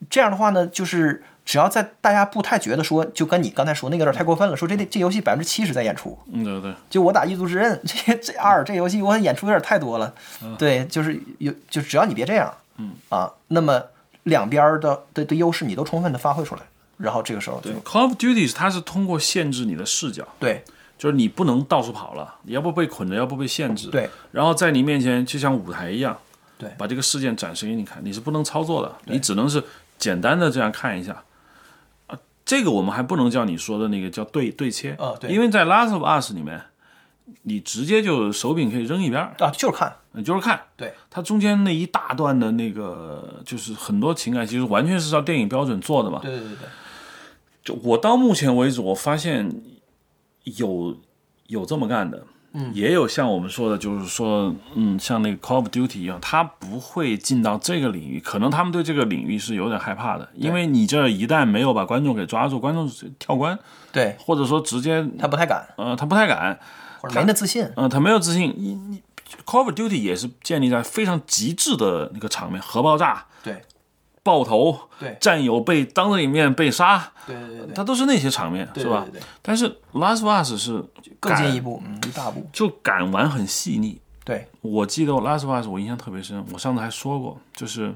[0.09, 10.13] 这样的话呢，就是只要在大家不太觉得说，就跟你刚才说那个有点太过分了，说这这游戏百分之七十在演出，嗯对对，就我打异族之刃这这二这游戏我演出有点太多了，
[10.57, 12.93] 对，就是有就只要你别这样，嗯。
[13.09, 13.81] 啊，那么
[14.23, 16.61] 两边儿的的的优势你都充分的发挥出来，
[16.97, 20.63] 然后这个时候就对 Call of Duty 它是通过限制你的视角，对。
[20.97, 24.09] 就是你不能到处跑了，你要不被捆着，要不被限制，对。
[24.31, 26.17] 然后在你面前就像舞台一样，
[26.57, 26.69] 对。
[26.77, 29.61] 把这个事件展示给你看，你是不能操作的，你只能是
[29.97, 31.21] 简单的这样看一下。
[32.45, 35.31] 啊，这个我们还不能叫你说的那个叫对对切，呃对。
[35.31, 36.61] 因为在《Last of Us》里面，
[37.41, 39.95] 你直接就手柄可以扔一边儿，啊就是看。
[40.11, 40.61] 你就是看。
[40.77, 40.93] 对。
[41.09, 46.19] 它中间那一大段的那个，就是很多情感，其实完全是照电影标准做的嘛。
[46.21, 46.67] 对对对对。
[47.63, 49.51] 就我到目前为止，我发现
[50.43, 50.95] 有
[51.47, 52.23] 有这么干的，
[52.57, 62.89] 嗯，也有像我们说的，就是说，嗯，像那个 Call of Duty 一样，他不会进到这个领域，可能他们对这个领域是有点害怕的，因为你这一旦没有把观众给抓住，观众
[63.19, 63.59] 跳关，
[63.91, 65.67] 对，或者说直接，他不太敢。
[65.75, 66.57] 呃，他不太敢，
[67.01, 68.53] 或者没那自信，嗯、他没有自信。
[68.57, 69.03] 你你
[69.45, 73.61] Call of Duty 也是建立在非常极致的那个场面，核爆炸、对
[74.25, 79.05] 爆头，对战友被当着你面被杀，对对对他，都是那些场面，是吧？
[79.43, 80.83] 但是 Last of Us 是
[81.19, 84.01] 更进一步，步，嗯，一大步，就敢玩很细腻。
[84.23, 87.93] 对我记得 Last of Us 我印象特别深，我上次还说过，就是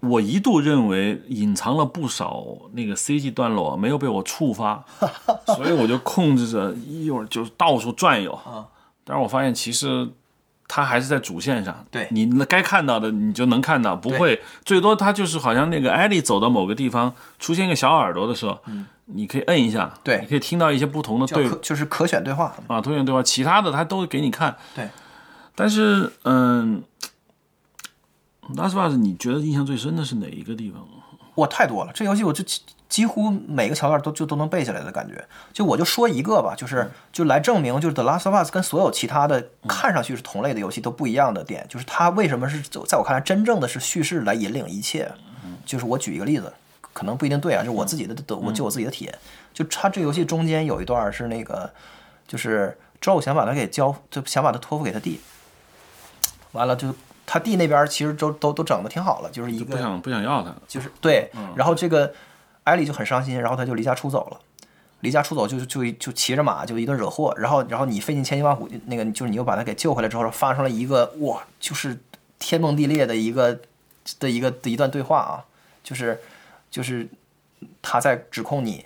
[0.00, 4.84] 我一度认为隐藏了不少那个 CG 段落没有被我触发，
[5.56, 8.68] 所以我就控制着一会儿就到处转悠啊。
[9.02, 10.06] 但是我发现其实
[10.72, 18.56] 它还是在主线上，对你那该看到的你就能看到，不会最多它就是好像那个艾莉走到某个地方出现一个小耳朵的时候，
[19.06, 23.20] 你可以摁一下，嗯对你可以听到一些不同的对叫可就是可选对话，啊，可选对话？
[23.20, 24.56] 其他的它都给你看。
[24.72, 24.88] 对，
[25.56, 26.80] 但是嗯，
[28.54, 30.86] 拉斯瓦斯，你觉得印象最深的是哪一个地方？
[31.34, 31.92] 哇，太多了！
[31.92, 32.44] 这游戏我就
[32.90, 35.24] 几几乎每个桥段都就都能背下来的感觉。
[35.54, 45.10] 就我就说一个吧，就是就来证明，就是 The Last of Us 跟所有其他的看上去是同类的游戏都不一样的点，就是它为什么是在我看来真正的是叙事来引领一切。
[45.64, 46.52] 就是我举一个例子，
[46.92, 49.14] 可能不一定对啊，就是我自己的的，我就我自己的体验。
[49.54, 51.70] 就它这游戏中间有一段是那个，
[52.26, 55.20] 就是周想把他给交，就想把他托付给他弟，
[56.52, 56.92] 完了就
[57.24, 62.12] 他弟那边其实都都都整的挺好了，就是一个不想不想要他，就是对，然后这个
[62.64, 64.40] 艾莉就很伤心，然后他就离家出走了。
[65.00, 71.98] 离家出走就就就骑着马就一顿惹祸，然后然后你费尽千辛万苦，那个就是你又把他给救回来之后，发生了一个哇，就是
[72.38, 73.58] 天崩地裂的一个
[74.18, 75.44] 的一个的一段对话啊，
[75.82, 76.20] 就是
[76.70, 77.08] 就是
[77.80, 78.84] 他在指控你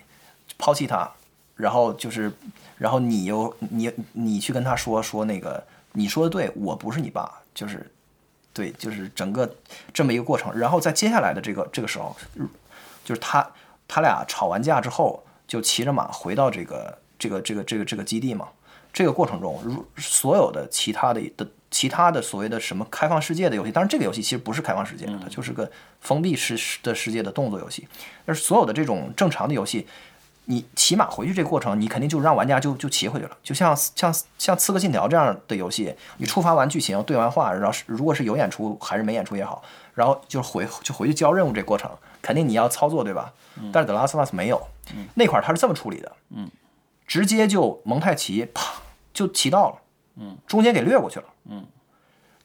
[0.57, 1.11] 抛弃他，
[1.57, 2.31] 然后就是
[2.77, 5.61] 然后你又你你去跟他说说那个
[5.91, 7.91] 你说的对，我不是你爸，就是
[8.53, 9.53] 对，就是整个
[9.93, 10.57] 这么一个过程。
[10.57, 12.15] 然后在接下来的这个这个时候，
[13.03, 13.45] 就是他
[13.87, 18.47] 他俩吵完架之后，就骑着马回到这个这个这个这个这个基地嘛。
[18.93, 25.69] 这个过程中，如所有的其他的的其他的所谓的什么开放世界的游戏，当然这个游戏其实不是开放世界，它就是个
[25.99, 27.85] 封闭式的世界的动作游戏。
[28.25, 29.85] 但是所有的这种正常的游戏，
[30.45, 33.35] 你骑马回去这个过程，你肯定就让玩家就就骑回去了。
[33.43, 39.61] 就像像像《刺客信条》这样的游戏，你触发完剧情，对完话，然后是如果是有演出还是没演出也好，
[39.93, 41.91] 然后就回就回去交任务这过程，
[42.25, 43.31] 肯定你要操作对吧？
[43.71, 44.59] 但是《The Last of Us》没有，
[45.13, 46.49] 那块儿它是这么处理的，嗯，
[47.05, 48.73] 直接就蒙太奇啪。
[49.13, 49.75] 就骑到了，
[50.17, 51.65] 嗯，中间给略过去了，嗯，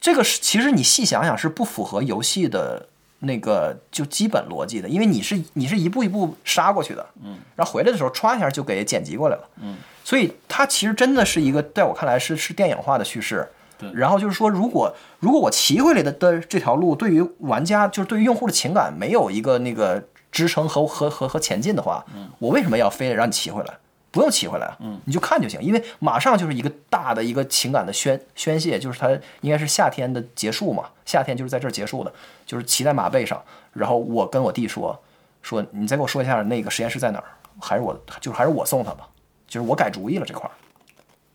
[0.01, 13.51] 这个是其实你细想想是不符合游戏的那个就基本逻辑的，因为你是你是一步一步杀过去的，嗯，然后回来的时候歘一下就给剪辑过来了，嗯，所以它其实真的是一个在我看来是是电影化的叙事，
[13.81, 23.75] 对，然后就是说如果如果我骑回来的的这条路对于玩家就是对于用户的情感没有一个那个支撑和和和和前进的话，嗯，我为什么要非得让你骑回来？
[24.13, 29.09] 不用骑回来，嗯，你就看就行，因为马上就是一个大的一个情感的宣宣泄，就是它
[29.41, 32.13] 应该是夏天的结束嘛，夏天就是在这儿结束的，
[32.45, 33.41] 就是骑在马背上，
[33.73, 35.01] 然后我跟我弟说
[35.43, 37.25] 说，你再给我说一下那个实验室在哪儿，
[37.61, 39.07] 还是我就是还是我送他吧，
[39.47, 40.51] 就是我改主意了这块儿，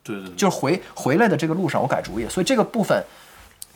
[0.06, 3.04] 对对，就是回回来的这个路上我改主意，所以这个部分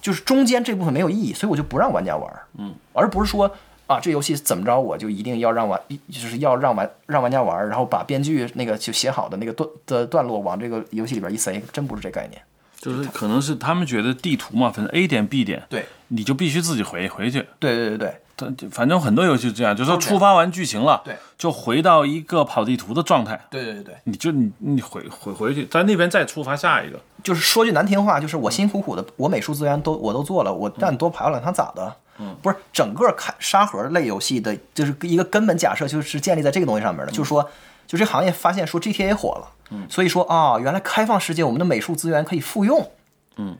[0.01, 3.53] 就是中间这部分没有意义，所以我就不让玩家玩，嗯，而不是说。
[3.89, 12.39] 啊，这游戏怎么着，我就一定要让玩，就是要让玩让玩家玩，然后把编剧那个就写好的那个段的段落往这个游戏里边一塞，真不是这概念。
[12.79, 17.43] 就是可能是他们觉得地图嘛，反正 A 点 B 点，对，你就必须自己回回去。
[17.57, 23.39] 对对对对，他反正很多游戏这样，就是说触发完剧情了，对，就回到一个跑地图的状态。
[23.49, 26.99] 对对对对，你就你你回回回去，在那边再触发下一个。
[27.21, 31.93] 就是说句难听话，就是我辛辛苦苦的，我美术资源都我都做了，我让你多跑两趟咋的？
[32.21, 37.11] 嗯，不是整个开沙盒类游戏的，就是一个根本假设，就是建立在这个东西上面的。
[37.11, 37.49] 就是说，
[37.87, 42.91] 就这行业发现说 GTA 火了，嗯，所以说啊，原来开放世界我们的美术资源可以复用，
[43.37, 43.57] 嗯，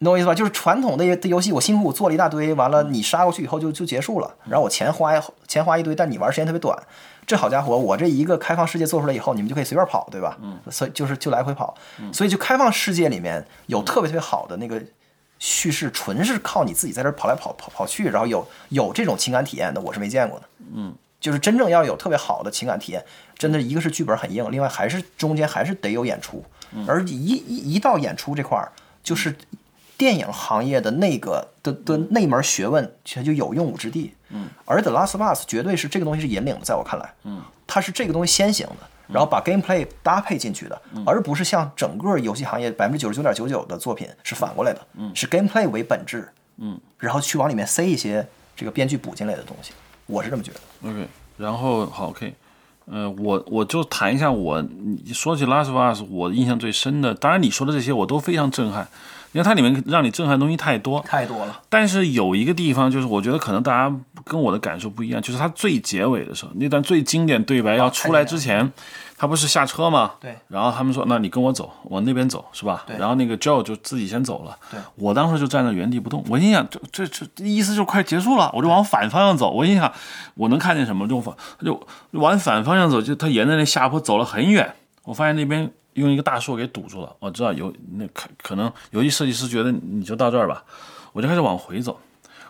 [0.00, 0.34] 你懂我意思吧？
[0.34, 5.12] 就是传统的的游戏，我辛苦苦做了一大堆，完了你杀过去以后就就结束了，然后我钱花
[5.46, 6.76] 钱花一堆，但你玩时间特别短。
[7.26, 10.36] 这好家伙，我这一个开放世界做出来以后，你们就可以随便跑，对吧？
[10.42, 11.74] 嗯，所以就是就来回跑，
[12.12, 14.82] 所以就开放世界里面有特别特别好的那个。
[15.42, 20.44] 叙事纯是靠你自己在这跑来跑跑跑去，然后有有这种情感体验的，我是没见过的。
[20.74, 23.02] 嗯，就是真正要有特别好的情感体验，
[23.38, 26.44] 真的一个是剧本很硬，另外还是中间还是得有演出。
[26.86, 28.70] 而一一一到演出这块儿，
[29.02, 29.34] 就是
[30.00, 34.14] 电影行业的那个的的那门学问，其实就有用武之地。
[34.30, 38.88] 嗯，而 The Last of Us 绝对是这个东西是引领的，在我看来，嗯，它是这个东西先行的。
[39.12, 46.28] 然后把 gameplay 搭配进去的，而不是像整个游戏行业百分之九十九点九九的作品是反过来的，嗯是 gameplay 为本质，
[46.58, 48.26] 嗯，然后去往里面塞一些
[48.56, 49.72] 这个编剧补进来的东西，
[50.06, 50.88] 我是这么觉得。
[50.88, 52.32] OK，然后好 OK，
[52.92, 58.88] 呃，我我就谈一下我，你说起《Last of Us》，我印象最深的，当然你说的这些我都非常震撼，
[59.32, 61.62] 因为它里面让你震撼的东西太多，太多了。
[61.68, 68.72] 但是有一个地方，就是我觉得可能大家跟我的感受不一样，就是它最结尾的时候，那段最经典对白要出来之前，
[69.20, 70.12] 他不是下车吗？
[70.18, 70.34] 对。
[70.48, 72.96] 然后他们说：“那你跟我走，往那边走，是吧？”对。
[72.96, 74.56] 然后那个 Joe 就自己先走了。
[74.70, 74.80] 对。
[74.94, 79.50] 我当时就站在原地不动，我心想：这这这意思就快结束了，我就往反方向走。
[79.50, 79.92] 我心想，
[80.36, 81.06] 我能看见什么？
[81.06, 81.78] 就反就
[82.12, 84.74] 往反方向走，就他沿着那下坡走了很远。
[85.02, 87.14] 我发现那边用一个大树给堵住了。
[87.18, 90.64] 我知道有那可可能游戏设计师觉得你就到这儿吧，
[91.12, 92.00] 我就开始往回走。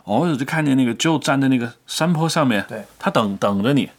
[0.05, 3.91] 往回走就看见那个 Joe 站在那个山坡上面，对，他等等着你。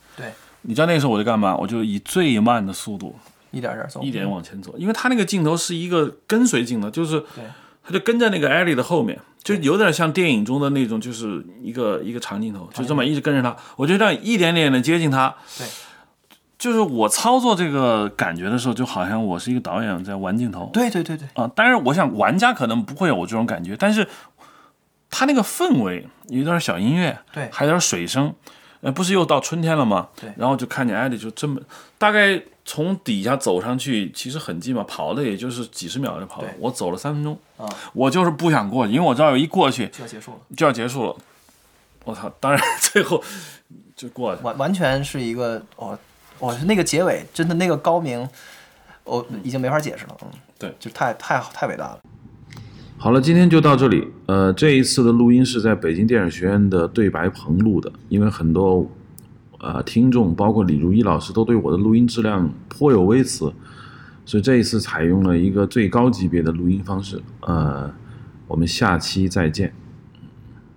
[0.64, 0.70] 对。
[0.70, 1.56] 你知道那个时候我就干嘛？
[1.56, 3.16] 我就以最慢的速度，
[3.50, 4.74] 一点点走，一点往前走。
[4.78, 7.44] 因为他那个镜头是一个跟随镜头，就是对，
[7.84, 13.56] 他就跟在那个艾莉的后面，就有点像电影中的那种，就是一个一个长镜头，就这么一直跟着他。
[13.76, 15.34] 我就这样一点点的接近他。
[15.58, 15.68] 对，
[16.60, 20.70] 就是我操作这个感觉的时候，就好像我是一个导演在玩镜头。
[20.72, 21.28] 对对对对。
[21.34, 24.08] 啊，当然，我想玩家可能不会有我这种感觉，但是
[25.10, 28.36] 他那个氛围有点小音乐，对，还有点水声。
[28.82, 30.10] 呃，不是又到春天了吗？
[30.20, 31.62] 对，然后就看见艾莉就这么
[31.98, 36.50] 大概从底下走上去，其实很近嘛，跑的也就是几十秒就跑了。
[36.60, 41.16] 我走了三分钟啊，我就是不想过去，因为我知道一过去就要结束了，就要结束了。
[42.04, 42.28] 我操！
[42.40, 43.24] 当然 最后
[43.96, 45.98] 就过去，完完全是一个哦
[46.40, 48.28] 哦，那个结尾真的那个高明，
[49.04, 50.18] 我已经没法解释了。
[50.24, 50.28] 嗯，
[50.58, 52.00] 对，就太太太伟大了。
[53.04, 54.08] 好了，今天就到这里。
[54.28, 58.88] 呃，这一次的录音是在北京电影学院的对白棚录的，因为很多
[59.58, 63.52] 呃听众，包括李如一老师，都对我的录音质量颇有微词，
[64.24, 67.20] 所以这一次采用了一个最高级别的录音方式。
[67.40, 67.92] 呃，
[68.48, 69.74] 我们下期再见。